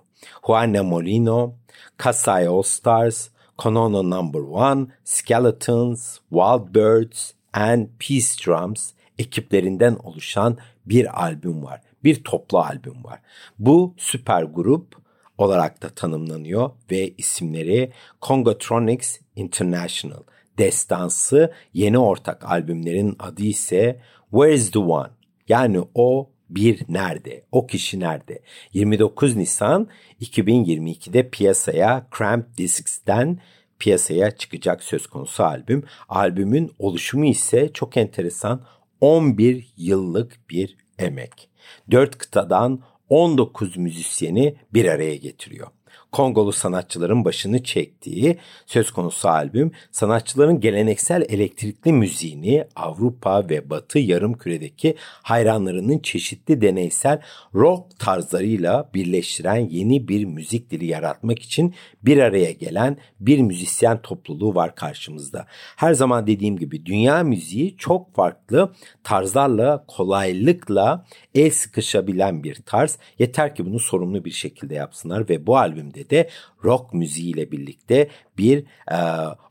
Juana 0.47 0.83
Molino, 0.83 1.55
Kasai 1.97 2.47
All 2.47 2.61
Stars, 2.61 3.29
Konono 3.57 4.09
Number 4.09 4.39
One, 4.39 4.87
Skeletons, 5.03 6.17
Wild 6.29 6.75
Birds 6.75 7.31
and 7.53 7.87
Peace 7.99 8.45
Drums 8.45 8.91
ekiplerinden 9.19 9.95
oluşan 10.03 10.57
bir 10.85 11.23
albüm 11.23 11.63
var. 11.63 11.81
Bir 12.03 12.23
toplu 12.23 12.59
albüm 12.59 13.03
var. 13.03 13.19
Bu 13.59 13.93
süper 13.97 14.43
grup 14.43 15.06
olarak 15.37 15.83
da 15.83 15.89
tanımlanıyor 15.89 16.69
ve 16.91 17.13
isimleri 17.17 17.91
Congotronics 18.21 19.19
International. 19.35 20.23
Destansı 20.57 21.53
yeni 21.73 21.99
ortak 21.99 22.45
albümlerin 22.45 23.15
adı 23.19 23.43
ise 23.43 24.01
Where's 24.31 24.71
the 24.71 24.79
One? 24.79 25.09
Yani 25.47 25.83
o 25.95 26.29
bir 26.49 26.81
nerede? 26.89 27.43
O 27.51 27.67
kişi 27.67 27.99
nerede? 27.99 28.39
29 28.73 29.35
Nisan 29.35 29.87
2022'de 30.21 31.29
piyasaya 31.29 32.07
Cramp 32.17 32.57
Discs'ten 32.57 33.39
piyasaya 33.79 34.31
çıkacak 34.31 34.83
söz 34.83 35.07
konusu 35.07 35.43
albüm. 35.43 35.83
Albümün 36.09 36.71
oluşumu 36.79 37.25
ise 37.25 37.73
çok 37.73 37.97
enteresan 37.97 38.61
11 39.01 39.73
yıllık 39.77 40.49
bir 40.49 40.77
emek. 40.99 41.49
4 41.91 42.17
kıtadan 42.17 42.81
19 43.09 43.77
müzisyeni 43.77 44.55
bir 44.73 44.85
araya 44.85 45.15
getiriyor. 45.15 45.67
Kongolu 46.11 46.51
sanatçıların 46.51 47.25
başını 47.25 47.63
çektiği 47.63 48.37
söz 48.65 48.91
konusu 48.91 49.29
albüm 49.29 49.71
sanatçıların 49.91 50.59
geleneksel 50.59 51.25
elektrikli 51.29 51.93
müziğini 51.93 52.65
Avrupa 52.75 53.49
ve 53.49 53.69
Batı 53.69 53.99
yarımküredeki 53.99 54.95
hayranlarının 54.99 55.99
çeşitli 55.99 56.61
deneysel 56.61 57.21
rock 57.55 57.99
tarzlarıyla 57.99 58.89
birleştiren 58.93 59.69
yeni 59.69 60.07
bir 60.07 60.25
müzik 60.25 60.71
dili 60.71 60.85
yaratmak 60.85 61.39
için 61.39 61.73
bir 62.03 62.17
araya 62.17 62.51
gelen 62.51 62.97
bir 63.19 63.39
müzisyen 63.39 64.01
topluluğu 64.01 64.55
var 64.55 64.75
karşımızda. 64.75 65.45
Her 65.75 65.93
zaman 65.93 66.27
dediğim 66.27 66.57
gibi 66.57 66.85
dünya 66.85 67.23
müziği 67.23 67.77
çok 67.77 68.15
farklı 68.15 68.73
tarzlarla 69.03 69.85
kolaylıkla 69.87 71.05
el 71.35 71.51
sıkışabilen 71.51 72.43
bir 72.43 72.55
tarz. 72.55 72.97
Yeter 73.19 73.55
ki 73.55 73.65
bunu 73.65 73.79
sorumlu 73.79 74.25
bir 74.25 74.31
şekilde 74.31 74.75
yapsınlar 74.75 75.29
ve 75.29 75.47
bu 75.47 75.57
albümde 75.57 75.96
de 76.09 76.29
rock 76.63 76.93
müziğiyle 76.93 77.51
birlikte 77.51 78.07
bir 78.37 78.63
e, 78.91 78.99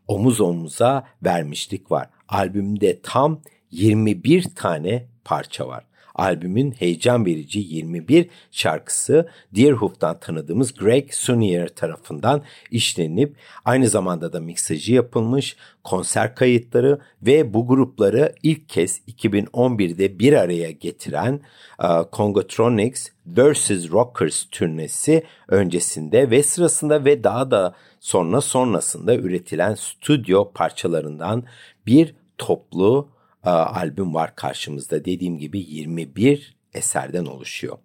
omuz 0.08 0.40
omuza 0.40 1.06
vermişlik 1.24 1.90
var. 1.90 2.08
Albümde 2.28 3.00
tam 3.02 3.40
21 3.70 4.54
tane 4.54 5.06
parça 5.24 5.68
var. 5.68 5.84
Albümün 6.16 6.70
heyecan 6.70 7.26
verici 7.26 7.58
21 7.58 8.28
şarkısı 8.50 9.28
Deerhoof'tan 9.56 10.20
tanıdığımız 10.20 10.74
Greg 10.74 11.12
Sunier 11.12 11.68
tarafından 11.68 12.42
işlenip 12.70 13.36
aynı 13.64 13.88
zamanda 13.88 14.32
da 14.32 14.40
miksajı 14.40 14.94
yapılmış 14.94 15.56
konser 15.84 16.34
kayıtları 16.34 17.00
ve 17.22 17.54
bu 17.54 17.66
grupları 17.66 18.34
ilk 18.42 18.68
kez 18.68 19.00
2011'de 19.08 20.18
bir 20.18 20.32
araya 20.32 20.70
getiren 20.70 21.40
uh, 21.82 22.04
Congotronics 22.12 23.08
vs. 23.26 23.70
Rockers 23.70 24.44
turnesi 24.50 25.22
öncesinde 25.48 26.30
ve 26.30 26.42
sırasında 26.42 27.04
ve 27.04 27.24
daha 27.24 27.50
da 27.50 27.74
sonra 28.00 28.40
sonrasında 28.40 29.14
üretilen 29.14 29.74
stüdyo 29.74 30.52
parçalarından 30.52 31.44
bir 31.86 32.14
toplu 32.38 33.15
e, 33.46 33.50
albüm 33.50 34.14
var 34.14 34.36
karşımızda. 34.36 35.04
Dediğim 35.04 35.38
gibi 35.38 35.58
21 35.58 36.56
eserden 36.74 37.24
oluşuyor. 37.24 37.78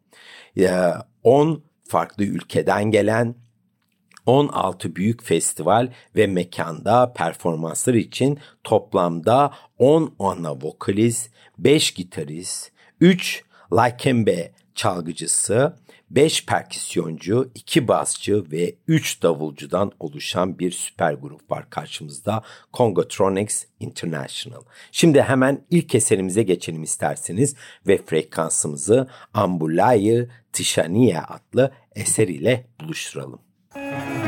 10 1.23 1.63
farklı 1.83 2.23
ülkeden 2.23 2.91
gelen 2.91 3.35
16 4.25 4.95
büyük 4.95 5.23
festival 5.23 5.91
ve 6.15 6.27
mekanda 6.27 7.13
performanslar 7.13 7.93
için 7.93 8.39
toplamda 8.63 9.53
10 9.77 10.15
ana 10.19 10.55
vokalist, 10.55 11.31
5 11.57 11.91
gitarist, 11.91 12.71
3 12.99 13.43
Likembe 13.73 14.51
çalgıcısı, 14.75 15.75
5 16.15 16.45
perküsyoncu, 16.45 17.51
2 17.55 17.87
basçı 17.87 18.51
ve 18.51 18.75
3 18.87 19.23
davulcudan 19.23 19.91
oluşan 19.99 20.59
bir 20.59 20.71
süper 20.71 21.13
grup 21.13 21.51
var 21.51 21.69
karşımızda. 21.69 22.41
Congotronics 22.73 23.65
International. 23.79 24.61
Şimdi 24.91 25.21
hemen 25.21 25.65
ilk 25.69 25.95
eserimize 25.95 26.43
geçelim 26.43 26.83
isterseniz 26.83 27.55
ve 27.87 27.97
frekansımızı 27.97 29.07
Ambulayı 29.33 30.29
Tishaniye 30.53 31.19
adlı 31.19 31.71
eser 31.95 32.27
ile 32.27 32.67
buluşturalım. 32.79 33.39
Evet 33.75 34.20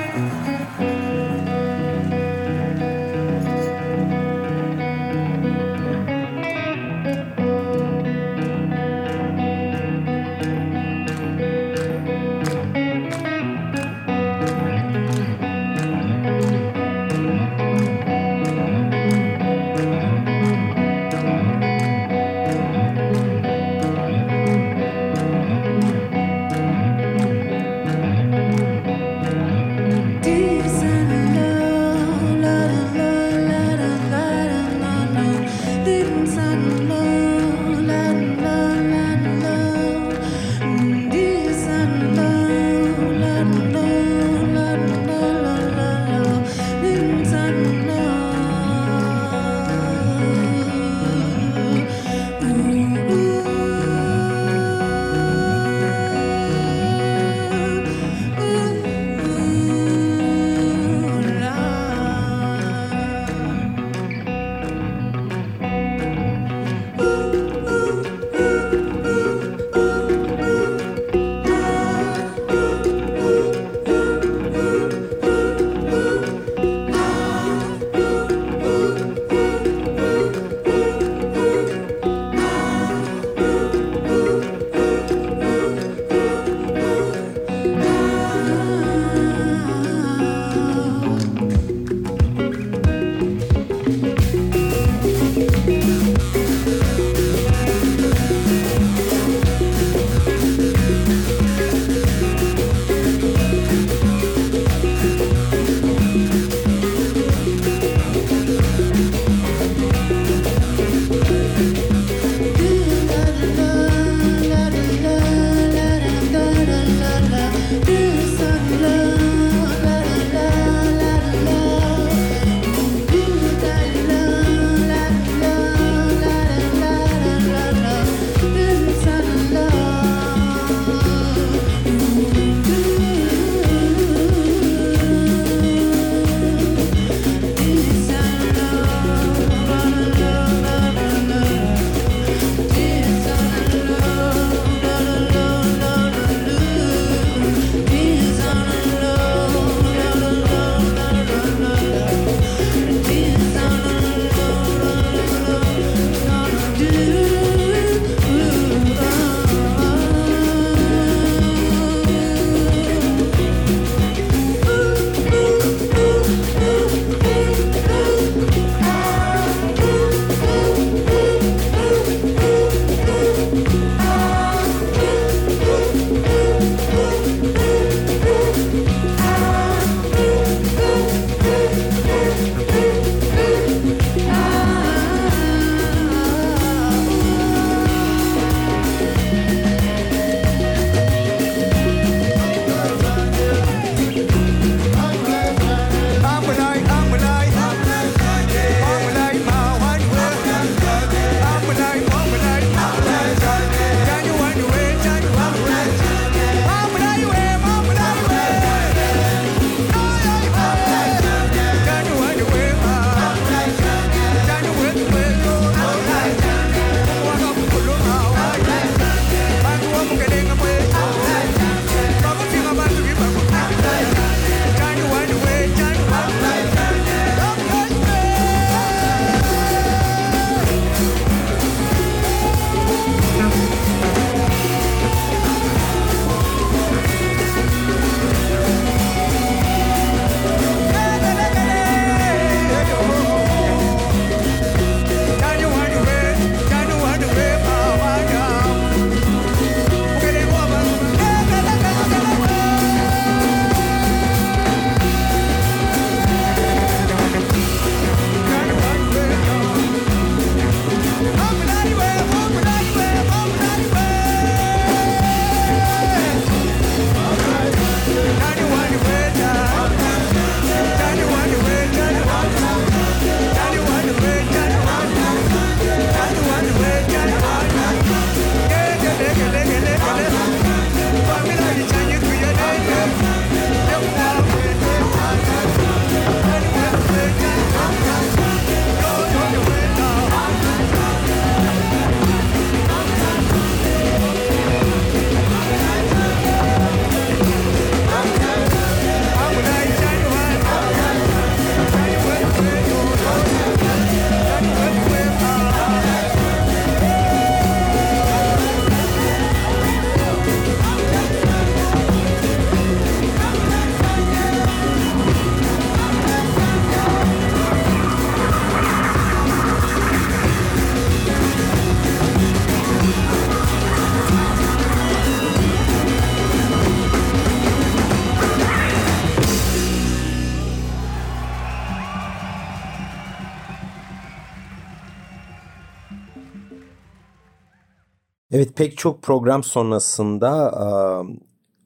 pek 338.84 338.98
çok 338.98 339.22
program 339.22 339.64
sonrasında 339.64 340.74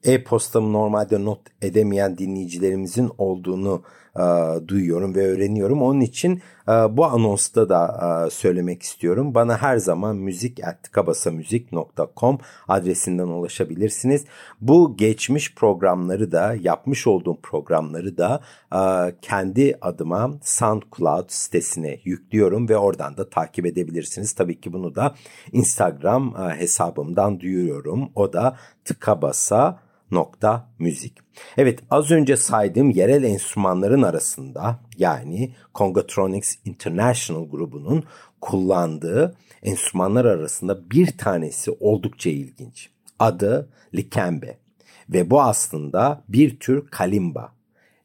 e-postamı 0.04 0.72
normalde 0.72 1.24
not 1.24 1.40
edemeyen 1.62 2.18
dinleyicilerimizin 2.18 3.10
olduğunu 3.18 3.82
duyuyorum 4.68 5.14
ve 5.14 5.26
öğreniyorum. 5.26 5.82
Onun 5.82 6.00
için 6.00 6.42
e, 6.68 6.72
bu 6.72 7.04
anonsta 7.04 7.68
da 7.68 8.00
e, 8.26 8.30
söylemek 8.30 8.82
istiyorum. 8.82 9.34
Bana 9.34 9.62
her 9.62 9.76
zaman 9.76 10.16
müzik.kabasamüzik.com 10.16 12.38
adresinden 12.68 13.26
ulaşabilirsiniz. 13.26 14.24
Bu 14.60 14.96
geçmiş 14.96 15.54
programları 15.54 16.32
da 16.32 16.56
yapmış 16.60 17.06
olduğum 17.06 17.40
programları 17.42 18.18
da 18.18 18.40
e, 18.74 18.78
kendi 19.22 19.78
adıma 19.80 20.30
SoundCloud 20.42 21.28
sitesine 21.28 21.98
yüklüyorum 22.04 22.68
ve 22.68 22.76
oradan 22.76 23.16
da 23.16 23.30
takip 23.30 23.66
edebilirsiniz. 23.66 24.32
Tabii 24.32 24.60
ki 24.60 24.72
bunu 24.72 24.94
da 24.94 25.14
Instagram 25.52 26.34
e, 26.36 26.60
hesabımdan 26.60 27.40
duyuruyorum. 27.40 28.10
O 28.14 28.32
da 28.32 28.56
tıkabasa 28.84 29.88
nokta 30.10 30.70
müzik. 30.78 31.18
Evet 31.56 31.80
az 31.90 32.10
önce 32.10 32.36
saydığım 32.36 32.90
yerel 32.90 33.22
enstrümanların 33.22 34.02
arasında 34.02 34.80
yani 34.98 35.54
Congotronics 35.74 36.54
International 36.64 37.48
grubunun 37.50 38.04
kullandığı 38.40 39.36
enstrümanlar 39.62 40.24
arasında 40.24 40.90
bir 40.90 41.06
tanesi 41.18 41.70
oldukça 41.70 42.30
ilginç. 42.30 42.90
Adı 43.18 43.68
likembe 43.94 44.58
ve 45.08 45.30
bu 45.30 45.42
aslında 45.42 46.24
bir 46.28 46.58
tür 46.58 46.86
kalimba. 46.86 47.52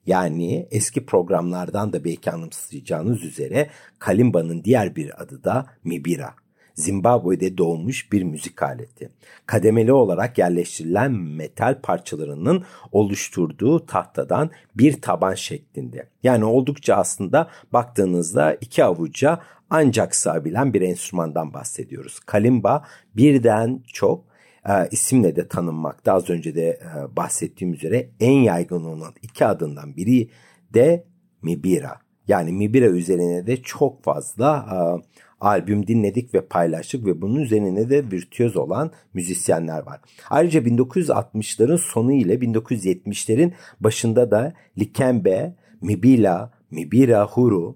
Yani 0.06 0.68
eski 0.72 1.06
programlardan 1.06 1.93
da 1.93 2.04
belki 2.04 2.32
anımsayacağınız 2.32 3.24
üzere 3.24 3.70
kalimba'nın 3.99 4.64
diğer 4.64 4.95
bir 4.95 5.22
adı 5.22 5.43
da 5.43 5.66
mibira. 5.84 6.36
Zimbabwe'de 6.76 7.57
doğmuş 7.57 8.11
bir 8.11 8.24
müzik 8.24 8.63
aleti. 8.63 9.09
Kademeli 9.45 9.93
olarak 9.93 10.38
yerleştirilen 10.38 11.11
metal 11.11 11.82
parçalarının 11.82 12.63
oluşturduğu 12.91 13.86
tahtadan 13.86 14.49
bir 14.76 15.01
taban 15.01 15.34
şeklinde. 15.34 16.07
Yani 16.24 16.45
oldukça 16.45 16.95
aslında 16.95 17.49
baktığınızda 17.74 18.53
iki 18.53 18.84
avuca 18.84 19.39
ancak 19.69 20.15
sığabilen 20.15 20.74
bir 20.74 20.82
enstrümandan 20.82 21.53
bahsediyoruz. 21.53 22.19
Kalimba 22.19 22.86
birden 23.15 23.84
çok 23.93 24.26
e, 24.69 24.88
isimle 24.91 25.36
de 25.36 25.47
tanınmakta. 25.47 26.13
Az 26.13 26.30
önce 26.30 26.55
de 26.55 26.67
e, 26.67 27.15
bahsettiğim 27.15 27.74
üzere 27.74 28.09
en 28.19 28.32
yaygın 28.32 28.84
olan 28.84 29.13
iki 29.21 29.45
adından 29.45 29.95
biri 29.95 30.30
de 30.74 31.05
Mibira. 31.41 31.99
Yani 32.28 32.51
Mibira 32.51 32.86
üzerine 32.86 33.47
de 33.47 33.61
çok 33.61 34.03
fazla 34.03 34.65
e, 34.71 34.78
albüm 35.44 35.88
dinledik 35.88 36.34
ve 36.34 36.41
paylaştık 36.41 37.06
ve 37.06 37.22
bunun 37.22 37.39
üzerine 37.39 37.89
de 37.89 38.12
virtüöz 38.12 38.58
olan 38.58 38.91
müzisyenler 39.14 39.86
var. 39.86 40.02
Ayrıca 40.30 40.60
1960'ların 40.60 41.78
sonu 41.78 42.14
ile 42.14 42.36
1970'lerin 42.36 43.52
başında 43.80 44.32
da 44.32 44.54
Likembe, 44.80 45.56
Mibila, 45.82 46.52
Mibira 46.72 47.26
Huru, 47.26 47.76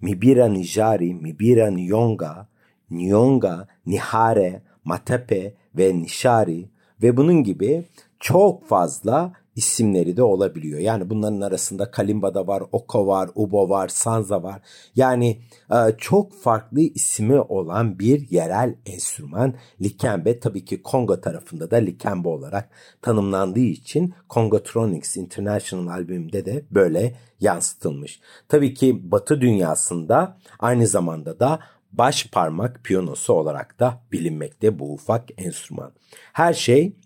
Mibira 0.00 0.48
Nijari, 0.48 1.14
Mibira 1.14 1.70
Nyonga, 1.70 2.48
Nyonga, 2.90 3.68
Nihare, 3.86 4.62
Matepe 4.84 5.54
ve 5.76 5.98
Nishari 5.98 6.68
ve 7.02 7.16
bunun 7.16 7.42
gibi 7.42 7.84
çok 8.20 8.66
fazla 8.68 9.32
isimleri 9.56 10.16
de 10.16 10.22
olabiliyor. 10.22 10.80
Yani 10.80 11.10
bunların 11.10 11.40
arasında 11.40 11.90
Kalimba'da 11.90 12.46
var, 12.46 12.62
Oko 12.72 13.06
var, 13.06 13.30
Ubo 13.34 13.68
var, 13.68 13.88
Sanza 13.88 14.42
var. 14.42 14.60
Yani 14.96 15.40
e, 15.70 15.76
çok 15.98 16.34
farklı 16.34 16.80
ismi 16.80 17.40
olan 17.40 17.98
bir 17.98 18.30
yerel 18.30 18.74
enstrüman 18.86 19.54
Likembe. 19.82 20.40
Tabii 20.40 20.64
ki 20.64 20.82
Kongo 20.82 21.20
tarafında 21.20 21.70
da 21.70 21.76
Likembe 21.76 22.28
olarak 22.28 22.70
tanımlandığı 23.02 23.60
için 23.60 24.14
Congotronics 24.30 25.16
International 25.16 25.94
albümünde 25.94 26.46
de 26.46 26.64
böyle 26.70 27.16
yansıtılmış. 27.40 28.20
Tabii 28.48 28.74
ki 28.74 29.10
Batı 29.10 29.40
dünyasında 29.40 30.38
aynı 30.58 30.86
zamanda 30.86 31.40
da 31.40 31.60
baş 31.92 32.26
parmak 32.26 32.84
piyanosu 32.84 33.32
olarak 33.32 33.80
da 33.80 34.00
bilinmekte 34.12 34.78
bu 34.78 34.92
ufak 34.92 35.28
enstrüman. 35.36 35.92
Her 36.32 36.54
şey 36.54 36.96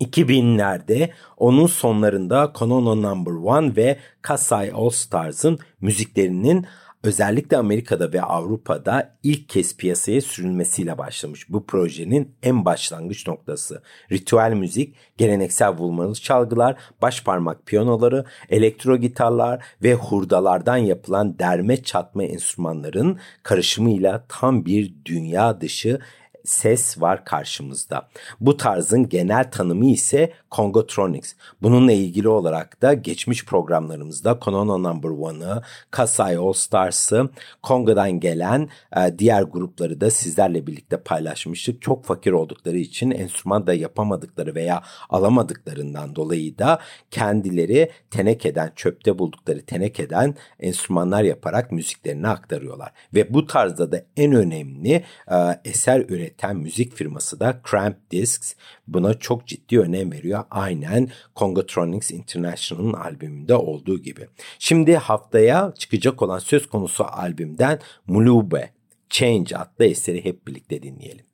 2000'lerde 0.00 1.10
onun 1.36 1.66
sonlarında 1.66 2.52
Konono 2.52 3.02
Number 3.02 3.32
One 3.32 3.76
ve 3.76 3.98
Kasai 4.22 4.72
All 4.72 4.90
Stars'ın 4.90 5.58
müziklerinin 5.80 6.66
özellikle 7.02 7.56
Amerika'da 7.56 8.12
ve 8.12 8.22
Avrupa'da 8.22 9.16
ilk 9.22 9.48
kez 9.48 9.76
piyasaya 9.76 10.20
sürülmesiyle 10.20 10.98
başlamış 10.98 11.50
bu 11.50 11.66
projenin 11.66 12.34
en 12.42 12.64
başlangıç 12.64 13.26
noktası. 13.26 13.82
Ritüel 14.12 14.52
müzik, 14.52 14.94
geleneksel 15.16 15.70
vurmalı 15.70 16.14
çalgılar, 16.14 16.76
baş 17.02 17.24
parmak 17.24 17.66
piyanoları, 17.66 18.24
elektro 18.48 18.96
gitarlar 18.96 19.64
ve 19.82 19.94
hurdalardan 19.94 20.76
yapılan 20.76 21.38
derme 21.38 21.82
çatma 21.82 22.24
enstrümanların 22.24 23.18
karışımıyla 23.42 24.24
tam 24.28 24.64
bir 24.64 24.94
dünya 25.04 25.60
dışı 25.60 25.98
ses 26.44 27.00
var 27.00 27.24
karşımızda. 27.24 28.08
Bu 28.40 28.56
tarzın 28.56 29.08
genel 29.08 29.50
tanımı 29.50 29.86
ise 29.86 30.32
Congotronics. 30.50 31.34
Bununla 31.62 31.92
ilgili 31.92 32.28
olarak 32.28 32.82
da 32.82 32.94
geçmiş 32.94 33.44
programlarımızda 33.44 34.38
Konono 34.38 34.82
Number 34.82 35.08
One'ı, 35.08 35.62
Kasai 35.90 36.38
All 36.38 36.52
Stars'ı, 36.52 37.30
Kongo'dan 37.62 38.20
gelen 38.20 38.68
e, 38.96 39.18
diğer 39.18 39.42
grupları 39.42 40.00
da 40.00 40.10
sizlerle 40.10 40.66
birlikte 40.66 40.96
paylaşmıştık. 40.96 41.82
Çok 41.82 42.04
fakir 42.04 42.32
oldukları 42.32 42.78
için 42.78 43.10
enstrüman 43.10 43.66
da 43.66 43.74
yapamadıkları 43.74 44.54
veya 44.54 44.82
alamadıklarından 45.10 46.16
dolayı 46.16 46.58
da 46.58 46.78
kendileri 47.10 47.90
tenekeden, 48.10 48.72
çöpte 48.76 49.18
buldukları 49.18 49.62
tenekeden 49.62 50.34
enstrümanlar 50.60 51.22
yaparak 51.22 51.72
müziklerini 51.72 52.28
aktarıyorlar. 52.28 52.92
Ve 53.14 53.34
bu 53.34 53.46
tarzda 53.46 53.92
da 53.92 54.02
en 54.16 54.32
önemli 54.32 55.04
e, 55.30 55.36
eser 55.64 56.00
üreten 56.30 56.56
müzik 56.56 56.94
firması 56.94 57.40
da 57.40 57.60
Cramp 57.70 58.10
Discs. 58.10 58.54
Buna 58.88 59.14
çok 59.14 59.46
ciddi 59.46 59.80
önem 59.80 60.12
veriyor 60.12 60.44
aynen 60.50 61.08
Congotronics 61.36 62.10
International'ın 62.10 62.92
albümünde 62.92 63.54
olduğu 63.54 63.98
gibi. 63.98 64.26
Şimdi 64.58 64.96
haftaya 64.96 65.72
çıkacak 65.78 66.22
olan 66.22 66.38
söz 66.38 66.68
konusu 66.68 67.04
albümden 67.04 67.78
Mulube 68.06 68.70
Change 69.10 69.56
adlı 69.56 69.84
eseri 69.84 70.24
hep 70.24 70.46
birlikte 70.46 70.82
dinleyelim. 70.82 71.29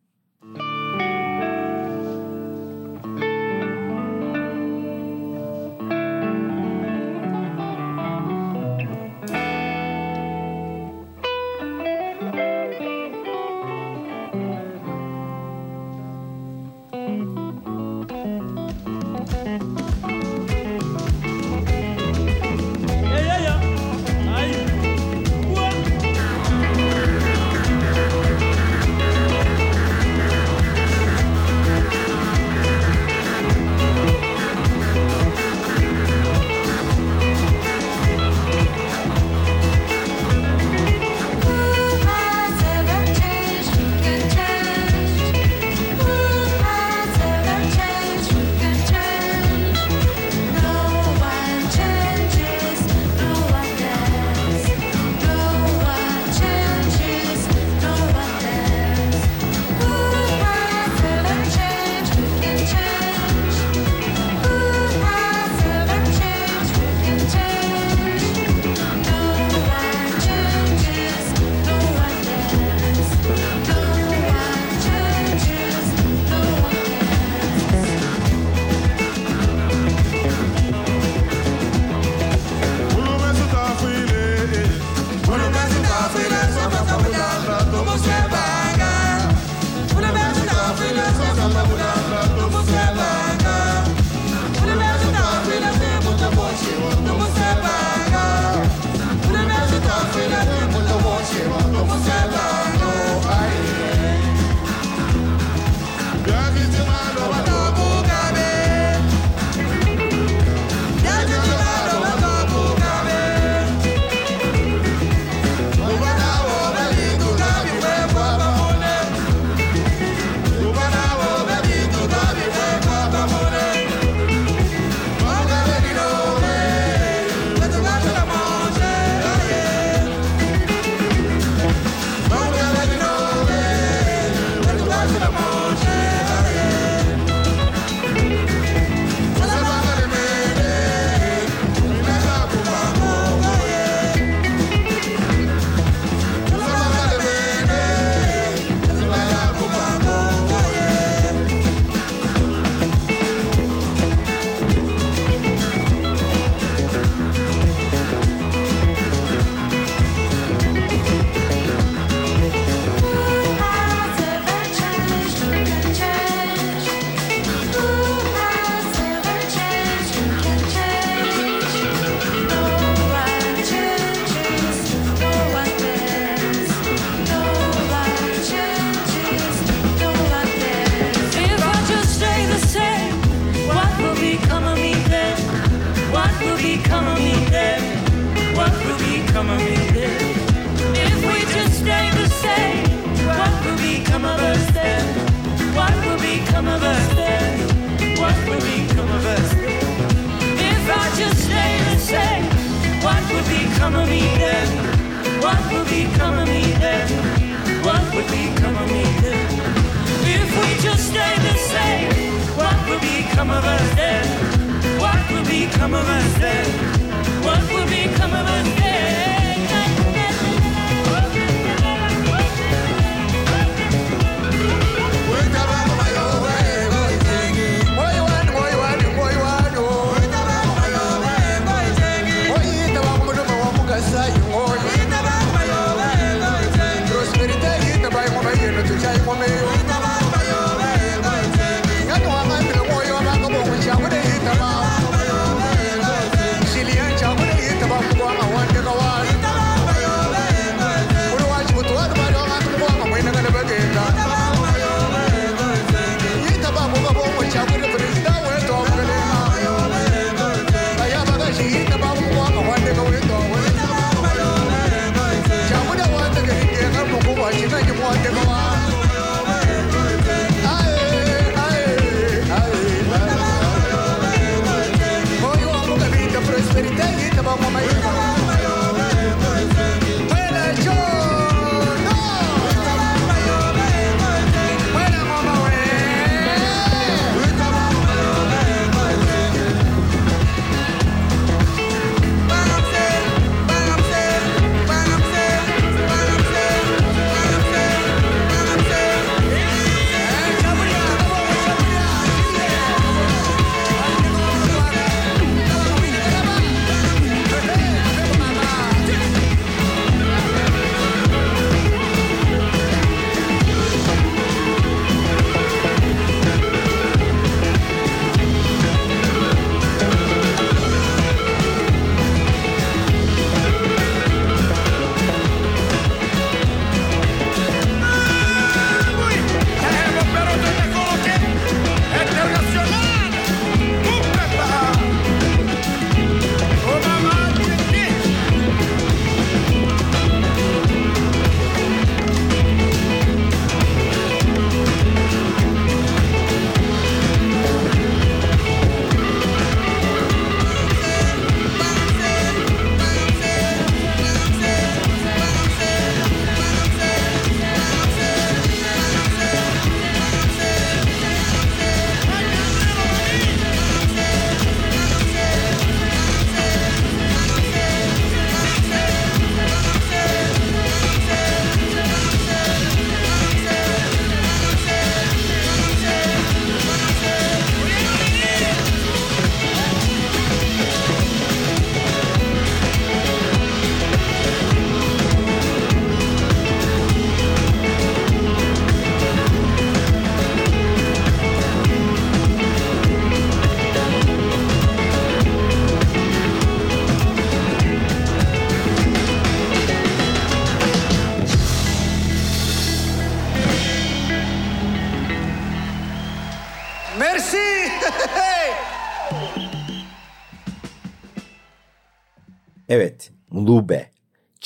Some 215.86 215.94
of 215.94 216.08
us, 216.08 216.55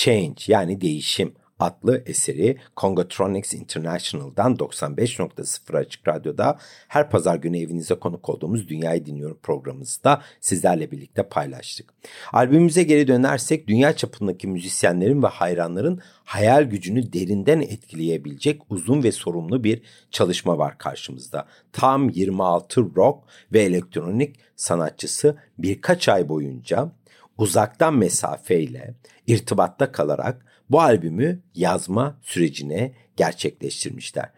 Change 0.00 0.42
yani 0.48 0.80
değişim 0.80 1.32
adlı 1.58 2.02
eseri 2.06 2.58
Congotronics 2.76 3.54
International'dan 3.54 4.54
95.0 4.54 5.78
Açık 5.78 6.08
Radyo'da 6.08 6.58
her 6.88 7.10
pazar 7.10 7.36
günü 7.36 7.58
evinize 7.58 7.94
konuk 7.94 8.28
olduğumuz 8.28 8.68
Dünyayı 8.68 9.06
Dinliyorum 9.06 9.38
programımızda 9.42 10.22
sizlerle 10.40 10.90
birlikte 10.90 11.22
paylaştık. 11.22 11.94
Albümümüze 12.32 12.82
geri 12.82 13.08
dönersek 13.08 13.68
dünya 13.68 13.96
çapındaki 13.96 14.46
müzisyenlerin 14.46 15.22
ve 15.22 15.26
hayranların 15.26 16.00
hayal 16.24 16.62
gücünü 16.62 17.12
derinden 17.12 17.60
etkileyebilecek 17.60 18.62
uzun 18.70 19.02
ve 19.02 19.12
sorumlu 19.12 19.64
bir 19.64 19.82
çalışma 20.10 20.58
var 20.58 20.78
karşımızda. 20.78 21.46
Tam 21.72 22.08
26 22.08 22.80
rock 22.96 23.24
ve 23.52 23.62
elektronik 23.62 24.36
sanatçısı 24.56 25.36
birkaç 25.58 26.08
ay 26.08 26.28
boyunca 26.28 26.92
uzaktan 27.40 27.94
mesafeyle 27.94 28.94
irtibatta 29.26 29.92
kalarak 29.92 30.46
bu 30.70 30.80
albümü 30.80 31.42
yazma 31.54 32.18
sürecine 32.22 32.92
gerçekleştirmişler. 33.16 34.30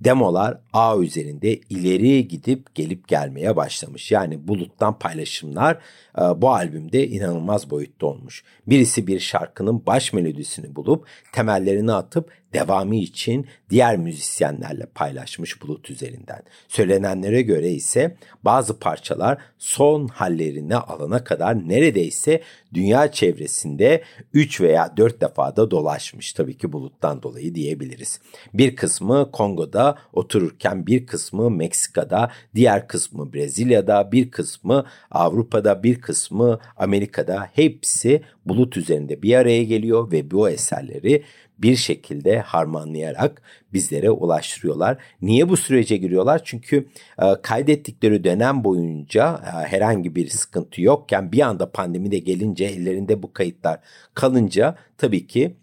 Demolar 0.00 0.60
ağ 0.72 0.98
üzerinde 0.98 1.56
ileri 1.56 2.28
gidip 2.28 2.74
gelip 2.74 3.08
gelmeye 3.08 3.56
başlamış. 3.56 4.12
Yani 4.12 4.48
buluttan 4.48 4.98
paylaşımlar 4.98 5.78
e, 6.18 6.20
bu 6.20 6.50
albümde 6.50 7.08
inanılmaz 7.08 7.70
boyutta 7.70 8.06
olmuş. 8.06 8.44
Birisi 8.66 9.06
bir 9.06 9.20
şarkının 9.20 9.86
baş 9.86 10.12
melodisini 10.12 10.76
bulup 10.76 11.06
temellerini 11.32 11.92
atıp 11.92 12.30
devamı 12.52 12.96
için 12.96 13.46
diğer 13.70 13.96
müzisyenlerle 13.96 14.86
paylaşmış 14.86 15.62
bulut 15.62 15.90
üzerinden. 15.90 16.42
Söylenenlere 16.68 17.42
göre 17.42 17.70
ise 17.70 18.16
bazı 18.44 18.78
parçalar 18.78 19.38
son 19.58 20.08
hallerine 20.08 20.76
alana 20.76 21.24
kadar 21.24 21.68
neredeyse 21.68 22.42
dünya 22.74 23.12
çevresinde 23.12 24.02
3 24.34 24.60
veya 24.60 24.96
4 24.96 25.20
defada 25.20 25.70
dolaşmış 25.70 26.32
tabii 26.32 26.58
ki 26.58 26.72
buluttan 26.72 27.22
dolayı 27.22 27.54
diyebiliriz. 27.54 28.20
Bir 28.54 28.76
kısmı 28.76 29.30
Kongo'da 29.32 29.79
otururken 30.12 30.86
bir 30.86 31.06
kısmı 31.06 31.50
Meksika'da, 31.50 32.30
diğer 32.54 32.88
kısmı 32.88 33.32
Brezilya'da, 33.32 34.12
bir 34.12 34.30
kısmı 34.30 34.84
Avrupa'da, 35.10 35.82
bir 35.82 36.00
kısmı 36.00 36.58
Amerika'da 36.76 37.50
hepsi 37.52 38.22
bulut 38.46 38.76
üzerinde 38.76 39.22
bir 39.22 39.34
araya 39.34 39.64
geliyor 39.64 40.12
ve 40.12 40.30
bu 40.30 40.50
eserleri 40.50 41.24
bir 41.62 41.76
şekilde 41.76 42.38
harmanlayarak 42.40 43.42
bizlere 43.72 44.10
ulaştırıyorlar. 44.10 44.98
Niye 45.22 45.48
bu 45.48 45.56
sürece 45.56 45.96
giriyorlar? 45.96 46.40
Çünkü 46.44 46.86
e, 47.22 47.24
kaydettikleri 47.42 48.24
dönem 48.24 48.64
boyunca 48.64 49.40
e, 49.46 49.66
herhangi 49.66 50.14
bir 50.14 50.28
sıkıntı 50.28 50.82
yokken 50.82 51.32
bir 51.32 51.40
anda 51.40 51.70
pandemi 51.70 52.10
de 52.10 52.18
gelince 52.18 52.64
ellerinde 52.64 53.22
bu 53.22 53.32
kayıtlar 53.32 53.80
kalınca 54.14 54.76
tabii 54.98 55.26
ki 55.26 55.54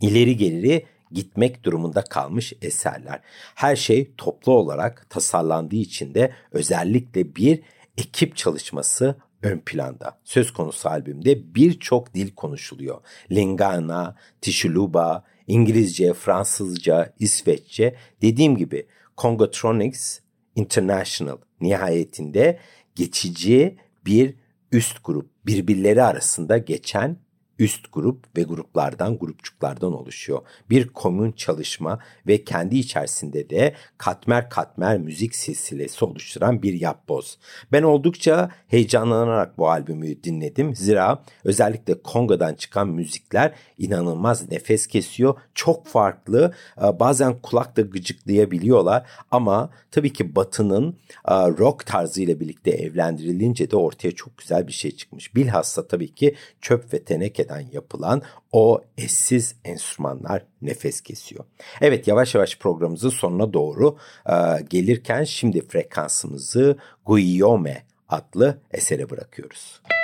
ileri 0.00 0.36
geri 0.36 0.86
gitmek 1.16 1.64
durumunda 1.64 2.04
kalmış 2.04 2.52
eserler. 2.62 3.20
Her 3.54 3.76
şey 3.76 4.10
toplu 4.16 4.52
olarak 4.52 5.06
tasarlandığı 5.10 5.76
için 5.76 6.14
de 6.14 6.32
özellikle 6.52 7.36
bir 7.36 7.62
ekip 7.98 8.36
çalışması 8.36 9.16
ön 9.42 9.58
planda. 9.58 10.20
Söz 10.24 10.52
konusu 10.52 10.88
albümde 10.88 11.54
birçok 11.54 12.14
dil 12.14 12.34
konuşuluyor. 12.34 13.00
Lingana, 13.30 14.16
Tishuluba, 14.40 15.24
İngilizce, 15.46 16.12
Fransızca, 16.14 17.14
İsveççe. 17.18 17.94
Dediğim 18.22 18.56
gibi 18.56 18.86
Congotronics 19.18 20.20
International 20.54 21.36
nihayetinde 21.60 22.58
geçici 22.94 23.76
bir 24.06 24.34
üst 24.72 25.04
grup 25.04 25.30
birbirleri 25.46 26.02
arasında 26.02 26.58
geçen 26.58 27.25
üst 27.58 27.92
grup 27.92 28.36
ve 28.36 28.42
gruplardan, 28.42 29.18
grupçuklardan 29.18 29.92
oluşuyor. 29.92 30.40
Bir 30.70 30.88
komün 30.88 31.32
çalışma 31.32 31.98
ve 32.26 32.44
kendi 32.44 32.78
içerisinde 32.78 33.50
de 33.50 33.74
katmer 33.98 34.50
katmer 34.50 34.98
müzik 34.98 35.34
silsilesi 35.34 36.04
oluşturan 36.04 36.62
bir 36.62 36.80
yapboz. 36.80 37.38
Ben 37.72 37.82
oldukça 37.82 38.50
heyecanlanarak 38.68 39.58
bu 39.58 39.70
albümü 39.70 40.22
dinledim. 40.22 40.76
Zira 40.76 41.22
özellikle 41.44 42.02
Kongo'dan 42.02 42.54
çıkan 42.54 42.88
müzikler 42.88 43.54
inanılmaz 43.78 44.50
nefes 44.50 44.86
kesiyor. 44.86 45.34
Çok 45.54 45.86
farklı, 45.86 46.52
e, 46.78 47.00
bazen 47.00 47.38
kulakta 47.38 47.82
gıcıklayabiliyorlar 47.82 49.06
ama 49.30 49.70
tabii 49.90 50.12
ki 50.12 50.36
Batı'nın 50.36 50.96
e, 51.28 51.34
rock 51.34 51.86
tarzıyla 51.86 52.40
birlikte 52.40 52.70
evlendirilince 52.70 53.70
de 53.70 53.76
ortaya 53.76 54.12
çok 54.12 54.38
güzel 54.38 54.66
bir 54.66 54.72
şey 54.72 54.90
çıkmış. 54.90 55.34
Bilhassa 55.34 55.86
tabii 55.86 56.14
ki 56.14 56.34
çöp 56.60 56.94
ve 56.94 57.04
teneke 57.04 57.45
ülkeden 57.46 57.66
yapılan 57.72 58.22
o 58.52 58.80
eşsiz 58.98 59.54
enstrümanlar 59.64 60.42
nefes 60.62 61.00
kesiyor. 61.00 61.44
Evet 61.80 62.08
yavaş 62.08 62.34
yavaş 62.34 62.58
programımızın 62.58 63.10
sonuna 63.10 63.52
doğru 63.52 63.96
e, 64.26 64.32
gelirken 64.70 65.24
şimdi 65.24 65.68
frekansımızı 65.68 66.76
Guillaume 67.06 67.82
adlı 68.08 68.58
esere 68.72 69.10
bırakıyoruz. 69.10 69.80
Müzik 69.82 69.95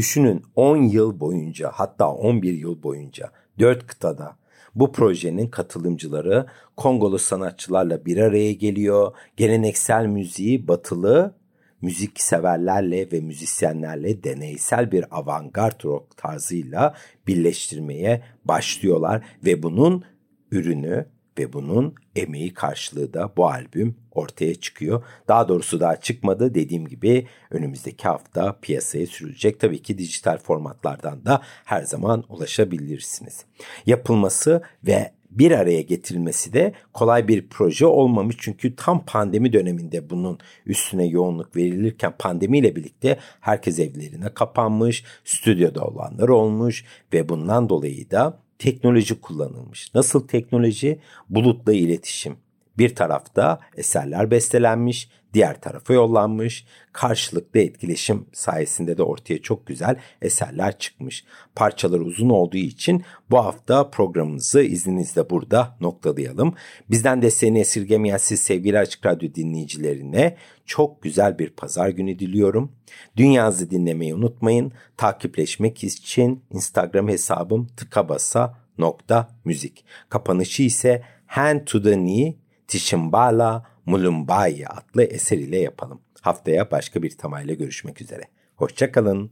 Düşünün 0.00 0.42
10 0.56 0.76
yıl 0.76 1.20
boyunca 1.20 1.70
hatta 1.74 2.12
11 2.12 2.52
yıl 2.52 2.82
boyunca 2.82 3.30
4 3.58 3.86
kıtada 3.86 4.36
bu 4.74 4.92
projenin 4.92 5.48
katılımcıları 5.48 6.46
Kongolu 6.76 7.18
sanatçılarla 7.18 8.04
bir 8.04 8.16
araya 8.16 8.52
geliyor. 8.52 9.12
Geleneksel 9.36 10.06
müziği 10.06 10.68
batılı 10.68 11.34
müzik 11.82 12.20
severlerle 12.20 13.12
ve 13.12 13.20
müzisyenlerle 13.20 14.24
deneysel 14.24 14.92
bir 14.92 15.18
avantgard 15.18 15.84
rock 15.84 16.16
tarzıyla 16.16 16.94
birleştirmeye 17.26 18.22
başlıyorlar 18.44 19.24
ve 19.44 19.62
bunun 19.62 20.04
ürünü 20.50 21.06
ve 21.38 21.52
bunun 21.52 21.94
emeği 22.16 22.54
karşılığı 22.54 23.14
da 23.14 23.32
bu 23.36 23.46
albüm 23.48 23.96
ortaya 24.12 24.54
çıkıyor. 24.54 25.02
Daha 25.28 25.48
doğrusu 25.48 25.80
daha 25.80 25.96
çıkmadı. 26.00 26.54
Dediğim 26.54 26.88
gibi 26.88 27.26
önümüzdeki 27.50 28.08
hafta 28.08 28.58
piyasaya 28.62 29.06
sürülecek. 29.06 29.60
Tabii 29.60 29.82
ki 29.82 29.98
dijital 29.98 30.38
formatlardan 30.38 31.24
da 31.24 31.42
her 31.64 31.82
zaman 31.82 32.24
ulaşabilirsiniz. 32.28 33.44
Yapılması 33.86 34.62
ve 34.86 35.12
bir 35.30 35.50
araya 35.50 35.82
getirilmesi 35.82 36.52
de 36.52 36.72
kolay 36.92 37.28
bir 37.28 37.48
proje 37.48 37.86
olmamış. 37.86 38.36
Çünkü 38.38 38.76
tam 38.76 39.04
pandemi 39.06 39.52
döneminde 39.52 40.10
bunun 40.10 40.38
üstüne 40.66 41.06
yoğunluk 41.06 41.56
verilirken 41.56 42.14
pandemiyle 42.18 42.76
birlikte 42.76 43.18
herkes 43.40 43.78
evlerine 43.78 44.34
kapanmış, 44.34 45.04
stüdyoda 45.24 45.84
olanlar 45.84 46.28
olmuş 46.28 46.84
ve 47.12 47.28
bundan 47.28 47.68
dolayı 47.68 48.10
da 48.10 48.38
teknoloji 48.58 49.20
kullanılmış. 49.20 49.94
Nasıl 49.94 50.28
teknoloji? 50.28 51.00
Bulutla 51.28 51.72
iletişim. 51.72 52.36
Bir 52.80 52.94
tarafta 52.94 53.60
eserler 53.76 54.30
bestelenmiş, 54.30 55.10
diğer 55.34 55.60
tarafa 55.60 55.94
yollanmış. 55.94 56.66
Karşılıklı 56.92 57.60
etkileşim 57.60 58.26
sayesinde 58.32 58.98
de 58.98 59.02
ortaya 59.02 59.42
çok 59.42 59.66
güzel 59.66 59.96
eserler 60.22 60.78
çıkmış. 60.78 61.24
Parçalar 61.54 62.00
uzun 62.00 62.28
olduğu 62.28 62.56
için 62.56 63.04
bu 63.30 63.38
hafta 63.38 63.90
programımızı 63.90 64.62
izninizle 64.62 65.30
burada 65.30 65.76
noktalayalım. 65.80 66.54
Bizden 66.90 67.22
desteğini 67.22 67.60
esirgemeyen 67.60 68.16
siz 68.16 68.40
sevgili 68.40 68.78
Açık 68.78 69.06
Radyo 69.06 69.34
dinleyicilerine 69.34 70.36
çok 70.66 71.02
güzel 71.02 71.38
bir 71.38 71.50
pazar 71.50 71.88
günü 71.88 72.18
diliyorum. 72.18 72.72
Dünyanızı 73.16 73.70
dinlemeyi 73.70 74.14
unutmayın. 74.14 74.72
Takipleşmek 74.96 75.84
için 75.84 76.44
Instagram 76.50 77.08
hesabım 77.08 77.66
tıkabasa.müzik. 77.66 79.84
Kapanışı 80.08 80.62
ise 80.62 81.02
Hand 81.26 81.60
to 81.66 81.82
the 81.82 81.94
Knee 81.94 82.36
Tishimbala 82.70 83.66
Mulumbai 83.86 84.64
adlı 84.66 85.02
eser 85.02 85.38
ile 85.38 85.58
yapalım. 85.58 86.00
Haftaya 86.20 86.70
başka 86.70 87.02
bir 87.02 87.10
temayla 87.10 87.54
görüşmek 87.54 88.00
üzere. 88.00 88.22
Hoşçakalın. 88.56 89.30